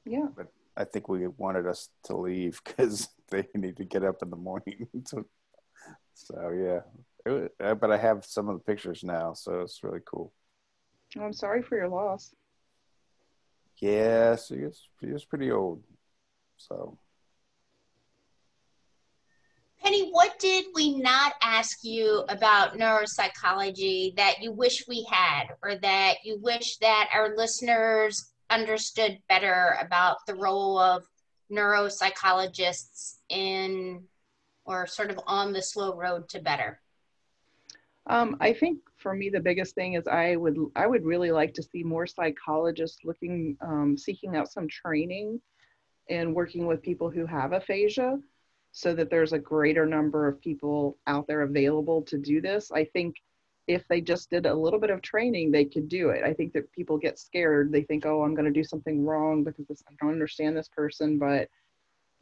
Yeah. 0.04 0.26
but 0.36 0.46
I 0.76 0.84
think 0.84 1.08
we 1.08 1.26
wanted 1.26 1.66
us 1.66 1.88
to 2.04 2.16
leave 2.16 2.60
because 2.64 3.08
they 3.30 3.46
need 3.54 3.76
to 3.76 3.84
get 3.84 4.04
up 4.04 4.22
in 4.22 4.30
the 4.30 4.36
morning. 4.36 4.86
so, 5.06 5.24
so 6.14 6.50
yeah, 6.50 6.80
it 7.26 7.30
was, 7.30 7.48
uh, 7.60 7.74
but 7.74 7.90
I 7.90 7.98
have 7.98 8.24
some 8.24 8.48
of 8.48 8.56
the 8.56 8.64
pictures 8.64 9.02
now, 9.04 9.32
so 9.34 9.60
it's 9.60 9.82
really 9.82 10.00
cool. 10.04 10.32
I'm 11.18 11.32
sorry 11.32 11.62
for 11.62 11.76
your 11.76 11.88
loss. 11.88 12.34
Yeah, 13.80 14.36
so 14.36 14.54
he 14.54 14.62
was, 14.62 14.88
he 15.00 15.12
was 15.12 15.24
pretty 15.24 15.50
old. 15.50 15.82
So 16.56 16.98
Penny, 19.82 20.10
what 20.10 20.38
did 20.38 20.66
we 20.74 20.98
not 20.98 21.32
ask 21.42 21.82
you 21.82 22.24
about 22.28 22.78
neuropsychology 22.78 24.14
that 24.16 24.40
you 24.40 24.52
wish 24.52 24.86
we 24.86 25.06
had, 25.10 25.48
or 25.62 25.76
that 25.76 26.18
you 26.24 26.38
wish 26.40 26.76
that 26.78 27.10
our 27.12 27.34
listeners 27.36 28.32
understood 28.48 29.18
better 29.28 29.76
about 29.80 30.18
the 30.26 30.34
role 30.36 30.78
of 30.78 31.04
neuropsychologists 31.50 33.16
in, 33.28 34.04
or 34.64 34.86
sort 34.86 35.10
of 35.10 35.18
on 35.26 35.52
the 35.52 35.62
slow 35.62 35.96
road 35.96 36.28
to 36.28 36.40
better? 36.40 36.80
Um, 38.06 38.36
I 38.40 38.52
think 38.52 38.78
for 38.96 39.14
me 39.14 39.30
the 39.30 39.40
biggest 39.40 39.74
thing 39.74 39.94
is 39.94 40.06
I 40.06 40.36
would 40.36 40.56
I 40.76 40.86
would 40.86 41.04
really 41.04 41.32
like 41.32 41.54
to 41.54 41.62
see 41.62 41.82
more 41.82 42.06
psychologists 42.06 43.04
looking 43.04 43.56
um, 43.60 43.96
seeking 43.96 44.36
out 44.36 44.50
some 44.50 44.68
training 44.68 45.40
and 46.08 46.34
working 46.34 46.66
with 46.66 46.82
people 46.82 47.10
who 47.10 47.26
have 47.26 47.52
aphasia 47.52 48.18
so 48.72 48.94
that 48.94 49.10
there's 49.10 49.34
a 49.34 49.38
greater 49.38 49.86
number 49.86 50.26
of 50.26 50.40
people 50.40 50.96
out 51.06 51.26
there 51.26 51.42
available 51.42 52.02
to 52.02 52.16
do 52.16 52.40
this. 52.40 52.72
I 52.72 52.84
think 52.84 53.16
if 53.68 53.86
they 53.86 54.00
just 54.00 54.30
did 54.30 54.46
a 54.46 54.54
little 54.54 54.80
bit 54.80 54.90
of 54.90 55.02
training, 55.02 55.52
they 55.52 55.66
could 55.66 55.88
do 55.88 56.08
it. 56.08 56.24
I 56.24 56.32
think 56.32 56.52
that 56.54 56.72
people 56.72 56.98
get 56.98 57.18
scared. 57.18 57.70
They 57.70 57.82
think, 57.82 58.06
oh, 58.06 58.22
I'm 58.22 58.34
going 58.34 58.46
to 58.46 58.60
do 58.60 58.64
something 58.64 59.04
wrong 59.04 59.44
because 59.44 59.66
this, 59.66 59.82
I 59.88 59.92
don't 60.00 60.12
understand 60.12 60.56
this 60.56 60.68
person. 60.68 61.18
But 61.18 61.48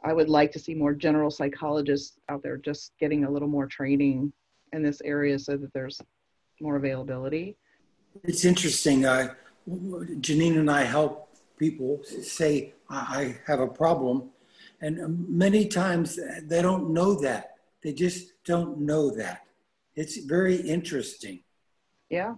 I 0.03 0.13
would 0.13 0.29
like 0.29 0.51
to 0.51 0.59
see 0.59 0.75
more 0.75 0.93
general 0.93 1.31
psychologists 1.31 2.19
out 2.29 2.43
there 2.43 2.57
just 2.57 2.91
getting 2.99 3.23
a 3.23 3.31
little 3.31 3.47
more 3.47 3.65
training 3.65 4.33
in 4.73 4.83
this 4.83 5.01
area 5.01 5.39
so 5.39 5.57
that 5.57 5.73
there's 5.73 6.01
more 6.59 6.75
availability. 6.75 7.57
It's 8.23 8.45
interesting. 8.45 9.05
Uh, 9.05 9.33
Janine 9.67 10.57
and 10.57 10.69
I 10.69 10.83
help 10.83 11.29
people 11.57 12.01
say, 12.03 12.73
I 12.89 13.37
have 13.47 13.61
a 13.61 13.67
problem. 13.67 14.31
And 14.81 15.29
many 15.29 15.67
times 15.67 16.19
they 16.43 16.61
don't 16.61 16.91
know 16.91 17.13
that. 17.21 17.55
They 17.83 17.93
just 17.93 18.33
don't 18.45 18.79
know 18.79 19.11
that. 19.11 19.45
It's 19.95 20.17
very 20.17 20.55
interesting. 20.55 21.43
Yeah. 22.09 22.35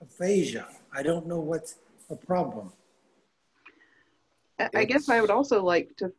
Aphasia. 0.00 0.68
I 0.92 1.02
don't 1.02 1.26
know 1.26 1.40
what's 1.40 1.76
a 2.08 2.16
problem. 2.16 2.72
I 4.74 4.84
guess 4.84 5.08
I 5.08 5.20
would 5.20 5.30
also 5.30 5.62
like 5.62 5.96
to 5.96 6.12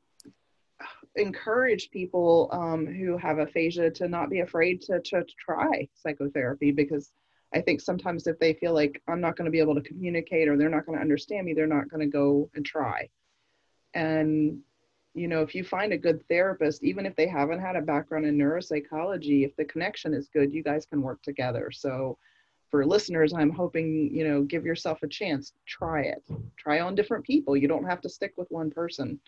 encourage 1.16 1.92
people 1.92 2.50
um, 2.52 2.86
who 2.86 3.18
have 3.18 3.38
aphasia 3.38 3.92
to 3.92 4.08
not 4.08 4.30
be 4.30 4.40
afraid 4.40 4.82
to, 4.82 5.00
to 5.02 5.24
try 5.40 5.88
psychotherapy 5.94 6.72
because 6.72 7.12
I 7.54 7.62
think 7.62 7.82
sometimes 7.82 8.28
if 8.28 8.40
they 8.40 8.54
feel 8.54 8.74
like 8.74 9.02
I'm 9.08 9.22
not 9.22 9.36
going 9.36 9.46
to 9.46 9.52
be 9.52 9.60
able 9.60 9.76
to 9.76 9.82
communicate 9.82 10.48
or 10.48 10.58
they're 10.58 10.70
not 10.70 10.86
going 10.86 10.98
to 10.98 11.02
understand 11.02 11.46
me, 11.46 11.54
they're 11.54 11.68
not 11.68 11.90
going 11.90 12.00
to 12.00 12.08
go 12.08 12.50
and 12.56 12.66
try. 12.66 13.10
And, 13.94 14.60
you 15.14 15.28
know, 15.28 15.42
if 15.42 15.54
you 15.54 15.64
find 15.64 15.92
a 15.92 15.98
good 15.98 16.26
therapist, 16.30 16.84
even 16.84 17.06
if 17.06 17.16
they 17.16 17.28
haven't 17.28 17.60
had 17.60 17.76
a 17.76 17.82
background 17.82 18.26
in 18.26 18.38
neuropsychology, 18.38 19.46
if 19.46 19.56
the 19.58 19.66
connection 19.66 20.14
is 20.14 20.30
good, 20.30 20.54
you 20.54 20.64
guys 20.64 20.86
can 20.86 21.02
work 21.02 21.22
together. 21.22 21.70
So, 21.72 22.18
for 22.70 22.86
listeners, 22.86 23.34
I'm 23.34 23.50
hoping, 23.50 24.10
you 24.14 24.26
know, 24.26 24.44
give 24.44 24.66
yourself 24.66 25.04
a 25.04 25.08
chance, 25.08 25.52
try 25.68 26.04
it, 26.04 26.24
try 26.58 26.80
on 26.80 26.96
different 26.96 27.26
people. 27.26 27.58
You 27.58 27.68
don't 27.68 27.86
have 27.86 28.00
to 28.02 28.10
stick 28.10 28.34
with 28.38 28.50
one 28.50 28.72
person. 28.72 29.20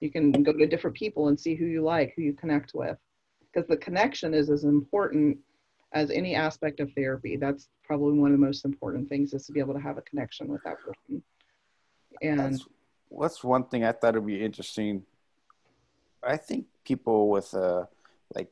You 0.00 0.10
can 0.10 0.32
go 0.32 0.54
to 0.54 0.66
different 0.66 0.96
people 0.96 1.28
and 1.28 1.38
see 1.38 1.54
who 1.54 1.66
you 1.66 1.82
like, 1.82 2.14
who 2.16 2.22
you 2.22 2.32
connect 2.32 2.72
with. 2.74 2.96
Because 3.52 3.68
the 3.68 3.76
connection 3.76 4.32
is 4.32 4.48
as 4.48 4.64
important 4.64 5.36
as 5.92 6.10
any 6.10 6.34
aspect 6.34 6.80
of 6.80 6.90
therapy. 6.94 7.36
That's 7.36 7.68
probably 7.84 8.18
one 8.18 8.32
of 8.32 8.38
the 8.38 8.44
most 8.44 8.64
important 8.64 9.10
things 9.10 9.34
is 9.34 9.46
to 9.46 9.52
be 9.52 9.60
able 9.60 9.74
to 9.74 9.80
have 9.80 9.98
a 9.98 10.02
connection 10.02 10.48
with 10.48 10.62
that 10.64 10.76
person. 10.80 11.22
And 12.22 12.54
that's, 12.54 12.66
that's 13.18 13.44
one 13.44 13.64
thing 13.64 13.84
I 13.84 13.92
thought 13.92 14.14
would 14.14 14.26
be 14.26 14.42
interesting. 14.42 15.04
I 16.22 16.36
think 16.36 16.66
people 16.84 17.28
with 17.28 17.54
uh 17.54 17.84
like 18.34 18.50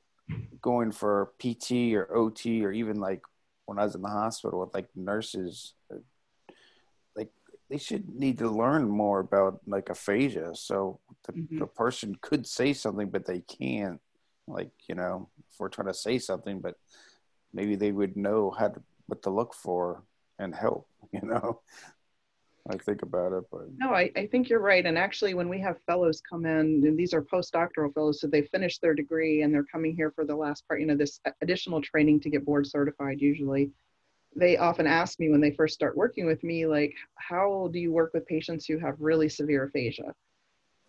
going 0.60 0.92
for 0.92 1.32
PT 1.38 1.94
or 1.96 2.14
OT 2.16 2.64
or 2.64 2.72
even 2.72 2.96
like 3.00 3.22
when 3.66 3.78
I 3.78 3.84
was 3.84 3.94
in 3.94 4.02
the 4.02 4.08
hospital 4.08 4.60
with 4.60 4.74
like 4.74 4.88
nurses, 4.94 5.74
like 7.16 7.30
they 7.70 7.78
should 7.78 8.08
need 8.08 8.38
to 8.38 8.48
learn 8.50 8.88
more 8.88 9.20
about 9.20 9.60
like 9.66 9.88
aphasia. 9.90 10.54
So 10.54 11.00
the, 11.26 11.32
Mhm. 11.32 11.58
the 11.60 11.66
person 11.66 12.16
could 12.20 12.46
say 12.46 12.72
something, 12.72 13.10
but 13.10 13.26
they 13.26 13.40
can't. 13.40 14.00
Like 14.46 14.72
you 14.88 14.94
know, 14.94 15.30
if 15.38 15.58
we're 15.58 15.70
trying 15.70 15.88
to 15.88 15.94
say 15.94 16.18
something, 16.18 16.60
but 16.60 16.76
maybe 17.54 17.76
they 17.76 17.92
would 17.92 18.16
know 18.16 18.50
how 18.50 18.68
to 18.68 18.82
what 19.06 19.22
to 19.22 19.30
look 19.30 19.54
for 19.54 20.04
and 20.38 20.54
help. 20.54 20.88
You 21.14 21.20
know, 21.22 21.60
I 22.70 22.78
think 22.78 23.02
about 23.02 23.32
it, 23.32 23.44
but 23.50 23.66
No, 23.76 23.90
I, 23.90 24.10
I 24.16 24.26
think 24.26 24.48
you're 24.48 24.60
right. 24.60 24.86
And 24.86 24.96
actually, 24.96 25.34
when 25.34 25.50
we 25.50 25.60
have 25.60 25.82
fellows 25.82 26.22
come 26.28 26.46
in, 26.46 26.82
and 26.86 26.98
these 26.98 27.12
are 27.12 27.22
postdoctoral 27.22 27.92
fellows, 27.92 28.20
so 28.20 28.26
they 28.26 28.42
finished 28.42 28.80
their 28.80 28.94
degree 28.94 29.42
and 29.42 29.52
they're 29.52 29.64
coming 29.64 29.94
here 29.94 30.10
for 30.12 30.24
the 30.24 30.34
last 30.34 30.66
part, 30.66 30.80
you 30.80 30.86
know, 30.86 30.96
this 30.96 31.20
additional 31.42 31.82
training 31.82 32.20
to 32.20 32.30
get 32.30 32.44
board 32.44 32.66
certified 32.66 33.20
usually. 33.20 33.70
They 34.34 34.56
often 34.56 34.86
ask 34.86 35.20
me 35.20 35.28
when 35.28 35.40
they 35.42 35.50
first 35.50 35.74
start 35.74 35.96
working 35.96 36.24
with 36.26 36.42
me, 36.42 36.66
like, 36.66 36.94
how 37.16 37.68
do 37.72 37.78
you 37.78 37.92
work 37.92 38.14
with 38.14 38.26
patients 38.26 38.64
who 38.64 38.78
have 38.78 38.96
really 38.98 39.28
severe 39.28 39.64
aphasia? 39.64 40.14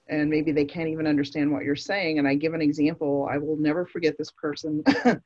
And 0.07 0.29
maybe 0.29 0.51
they 0.51 0.65
can't 0.65 0.89
even 0.89 1.07
understand 1.07 1.51
what 1.51 1.63
you're 1.63 1.75
saying. 1.75 2.19
And 2.19 2.27
I 2.27 2.35
give 2.35 2.53
an 2.53 2.61
example. 2.61 3.27
I 3.29 3.37
will 3.37 3.57
never 3.57 3.85
forget 3.85 4.17
this 4.17 4.31
person 4.31 4.83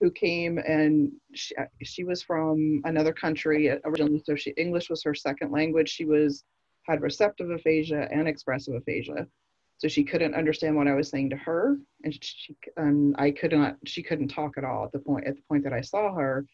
who 0.00 0.10
came 0.10 0.58
and 0.58 1.12
she, 1.34 1.54
she 1.82 2.04
was 2.04 2.22
from 2.22 2.80
another 2.84 3.12
country 3.12 3.70
originally 3.84 4.22
so 4.24 4.34
she 4.34 4.50
english 4.52 4.90
was 4.90 5.02
her 5.02 5.14
second 5.14 5.50
language. 5.50 5.88
She 5.88 6.04
was 6.04 6.44
had 6.86 7.00
receptive 7.00 7.50
aphasia 7.50 8.08
and 8.10 8.28
expressive 8.28 8.74
aphasia. 8.74 9.26
So 9.78 9.88
she 9.88 10.04
couldn't 10.04 10.34
understand 10.34 10.76
what 10.76 10.88
i 10.88 10.94
was 10.94 11.08
saying 11.08 11.30
to 11.30 11.36
her 11.36 11.78
and 12.04 12.16
she 12.22 12.56
um, 12.76 13.14
i 13.18 13.30
could 13.30 13.52
not 13.52 13.76
she 13.86 14.02
couldn't 14.02 14.28
talk 14.28 14.58
at 14.58 14.64
all 14.64 14.84
at 14.84 14.92
the 14.92 14.98
point 14.98 15.26
at 15.26 15.36
the 15.36 15.42
point 15.48 15.64
that 15.64 15.72
i 15.72 15.80
saw 15.80 16.14
her. 16.14 16.46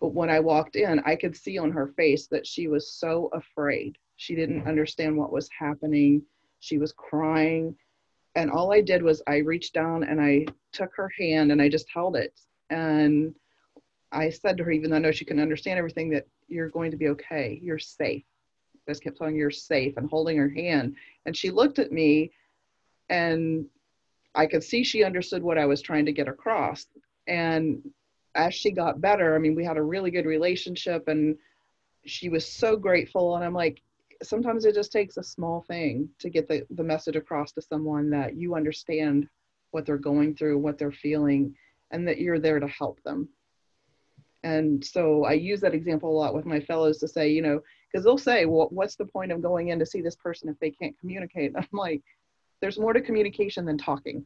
But 0.00 0.14
when 0.14 0.30
i 0.30 0.40
walked 0.40 0.76
in 0.76 1.00
i 1.04 1.14
could 1.14 1.36
see 1.36 1.58
on 1.58 1.70
her 1.70 1.88
face 1.96 2.26
that 2.28 2.46
she 2.46 2.66
was 2.68 2.92
so 2.92 3.30
afraid. 3.32 3.96
She 4.16 4.34
didn't 4.34 4.66
understand 4.66 5.16
what 5.16 5.32
was 5.32 5.48
happening. 5.56 6.22
She 6.58 6.76
was 6.76 6.92
crying. 6.92 7.76
And 8.34 8.50
all 8.50 8.72
i 8.72 8.80
did 8.80 9.02
was 9.02 9.22
i 9.26 9.36
reached 9.36 9.74
down 9.74 10.02
and 10.04 10.20
i 10.20 10.46
took 10.72 10.90
her 10.96 11.10
hand 11.18 11.52
and 11.52 11.62
i 11.62 11.68
just 11.68 11.86
held 11.92 12.16
it 12.16 12.34
and 12.70 13.34
I 14.12 14.30
said 14.30 14.56
to 14.56 14.64
her, 14.64 14.70
even 14.70 14.90
though 14.90 14.96
I 14.96 15.00
know 15.00 15.12
she 15.12 15.24
can 15.24 15.38
understand 15.38 15.78
everything, 15.78 16.10
that 16.10 16.26
you're 16.48 16.68
going 16.68 16.90
to 16.90 16.96
be 16.96 17.08
okay. 17.08 17.60
You're 17.62 17.78
safe. 17.78 18.24
I 18.88 18.90
just 18.90 19.02
kept 19.02 19.18
telling 19.18 19.34
her 19.34 19.38
you're 19.38 19.50
safe 19.50 19.96
and 19.96 20.08
holding 20.08 20.36
her 20.36 20.48
hand. 20.48 20.96
And 21.26 21.36
she 21.36 21.50
looked 21.50 21.78
at 21.78 21.92
me 21.92 22.32
and 23.08 23.66
I 24.34 24.46
could 24.46 24.64
see 24.64 24.82
she 24.82 25.04
understood 25.04 25.42
what 25.42 25.58
I 25.58 25.66
was 25.66 25.80
trying 25.80 26.06
to 26.06 26.12
get 26.12 26.28
across. 26.28 26.86
And 27.26 27.82
as 28.34 28.54
she 28.54 28.70
got 28.70 29.00
better, 29.00 29.34
I 29.34 29.38
mean, 29.38 29.54
we 29.54 29.64
had 29.64 29.76
a 29.76 29.82
really 29.82 30.10
good 30.10 30.26
relationship 30.26 31.08
and 31.08 31.36
she 32.06 32.28
was 32.28 32.46
so 32.46 32.76
grateful. 32.76 33.36
And 33.36 33.44
I'm 33.44 33.54
like, 33.54 33.82
sometimes 34.22 34.64
it 34.64 34.74
just 34.74 34.92
takes 34.92 35.16
a 35.16 35.22
small 35.22 35.62
thing 35.62 36.08
to 36.18 36.30
get 36.30 36.48
the, 36.48 36.66
the 36.70 36.82
message 36.82 37.16
across 37.16 37.52
to 37.52 37.62
someone 37.62 38.10
that 38.10 38.36
you 38.36 38.54
understand 38.54 39.28
what 39.70 39.86
they're 39.86 39.96
going 39.96 40.34
through, 40.34 40.58
what 40.58 40.78
they're 40.78 40.92
feeling, 40.92 41.54
and 41.90 42.06
that 42.06 42.18
you're 42.18 42.38
there 42.38 42.60
to 42.60 42.68
help 42.68 43.02
them. 43.02 43.28
And 44.42 44.84
so 44.84 45.24
I 45.24 45.32
use 45.32 45.60
that 45.60 45.74
example 45.74 46.10
a 46.10 46.18
lot 46.18 46.34
with 46.34 46.46
my 46.46 46.60
fellows 46.60 46.98
to 46.98 47.08
say, 47.08 47.30
you 47.30 47.42
know, 47.42 47.60
because 47.90 48.04
they'll 48.04 48.16
say, 48.18 48.46
well, 48.46 48.68
what's 48.70 48.96
the 48.96 49.04
point 49.04 49.32
of 49.32 49.42
going 49.42 49.68
in 49.68 49.78
to 49.78 49.86
see 49.86 50.00
this 50.00 50.16
person 50.16 50.48
if 50.48 50.58
they 50.60 50.70
can't 50.70 50.98
communicate? 50.98 51.52
I'm 51.56 51.66
like, 51.72 52.02
there's 52.60 52.78
more 52.78 52.92
to 52.92 53.00
communication 53.00 53.64
than 53.64 53.78
talking, 53.78 54.24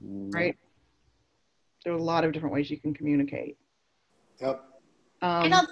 right? 0.00 0.56
There 1.84 1.92
are 1.92 1.96
a 1.96 2.02
lot 2.02 2.24
of 2.24 2.32
different 2.32 2.54
ways 2.54 2.70
you 2.70 2.78
can 2.78 2.92
communicate. 2.94 3.56
Yep. 4.40 4.62
I 5.22 5.44
Um, 5.44 5.50
don't. 5.50 5.70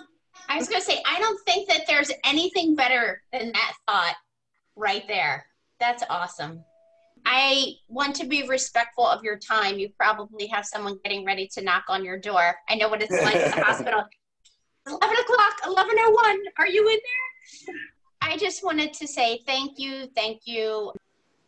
I 0.48 0.56
was 0.56 0.68
gonna 0.68 0.80
say 0.80 1.02
I 1.06 1.18
don't 1.18 1.38
think 1.44 1.68
that 1.68 1.82
there's 1.86 2.10
anything 2.24 2.74
better 2.76 3.22
than 3.32 3.52
that 3.52 3.72
thought 3.88 4.14
right 4.76 5.06
there. 5.08 5.46
That's 5.80 6.04
awesome. 6.08 6.64
I 7.24 7.74
want 7.88 8.16
to 8.16 8.26
be 8.26 8.46
respectful 8.48 9.06
of 9.06 9.22
your 9.22 9.38
time. 9.38 9.78
You 9.78 9.90
probably 9.98 10.46
have 10.46 10.66
someone 10.66 10.98
getting 11.04 11.24
ready 11.24 11.48
to 11.54 11.62
knock 11.62 11.84
on 11.88 12.04
your 12.04 12.18
door. 12.18 12.54
I 12.68 12.74
know 12.74 12.88
what 12.88 13.02
it's 13.02 13.12
like 13.12 13.36
at 13.36 13.54
the 13.54 13.62
hospital. 13.64 14.04
11 14.86 15.00
o'clock, 15.00 15.66
1101. 15.66 16.38
Are 16.58 16.66
you 16.66 16.88
in 16.88 16.98
there? 17.66 17.74
I 18.20 18.36
just 18.36 18.64
wanted 18.64 18.92
to 18.94 19.06
say 19.06 19.42
thank 19.46 19.78
you. 19.78 20.06
Thank 20.14 20.42
you 20.44 20.92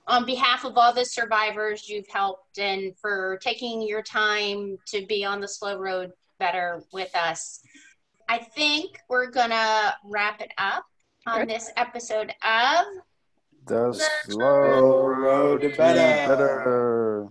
on 0.06 0.26
behalf 0.26 0.64
of 0.64 0.76
all 0.76 0.92
the 0.92 1.04
survivors 1.04 1.88
you've 1.88 2.08
helped 2.08 2.58
and 2.58 2.96
for 2.98 3.38
taking 3.42 3.82
your 3.82 4.02
time 4.02 4.76
to 4.86 5.06
be 5.06 5.24
on 5.24 5.40
the 5.40 5.48
slow 5.48 5.78
road 5.78 6.12
better 6.38 6.82
with 6.92 7.14
us. 7.14 7.60
I 8.28 8.38
think 8.38 8.98
we're 9.08 9.30
going 9.30 9.50
to 9.50 9.94
wrap 10.04 10.40
it 10.40 10.52
up 10.58 10.84
on 11.26 11.46
this 11.46 11.70
episode 11.76 12.32
of 12.42 12.86
the 13.66 13.92
slow 14.28 15.06
road 15.06 15.60
to 15.62 15.68
better. 15.70 16.28
better. 16.28 17.28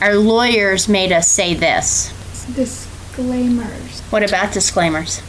Our 0.00 0.14
lawyers 0.16 0.88
made 0.88 1.12
us 1.12 1.28
say 1.28 1.54
this. 1.54 2.12
Disclaimers. 2.54 4.00
What 4.10 4.22
about 4.22 4.52
disclaimers? 4.52 5.22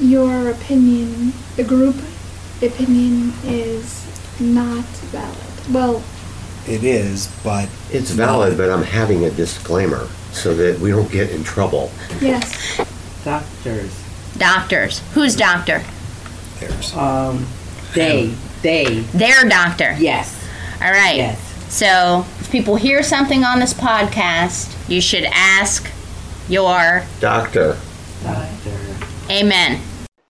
Your 0.00 0.50
opinion, 0.50 1.32
the 1.56 1.64
group 1.64 1.96
opinion, 2.62 3.32
is 3.44 4.04
not 4.40 4.84
valid. 5.10 5.72
Well, 5.72 6.02
It 6.66 6.84
is, 6.84 7.28
but 7.42 7.68
It's 7.90 8.10
valid, 8.10 8.58
but 8.58 8.68
I'm 8.70 8.82
having 8.82 9.24
a 9.24 9.30
disclaimer 9.30 10.06
so 10.32 10.54
that 10.54 10.78
we 10.80 10.90
don't 10.90 11.10
get 11.10 11.30
in 11.30 11.42
trouble. 11.42 11.90
yes. 12.20 12.76
Doctors. 13.24 14.04
Doctors. 14.36 15.00
Who's 15.14 15.34
doctor? 15.34 15.82
there's. 16.60 16.94
Um, 16.94 17.46
they. 17.94 18.34
They. 18.62 19.00
Their 19.00 19.48
doctor. 19.48 19.96
Yes. 19.98 20.34
All 20.82 20.90
right. 20.90 21.16
Yes. 21.16 21.40
So, 21.72 22.24
if 22.40 22.50
people 22.50 22.76
hear 22.76 23.02
something 23.02 23.44
on 23.44 23.60
this 23.60 23.74
podcast, 23.74 24.74
you 24.88 25.00
should 25.00 25.24
ask 25.24 25.90
your 26.48 27.04
Doctor. 27.20 27.76
Doctor. 28.22 28.76
amen. 29.30 29.80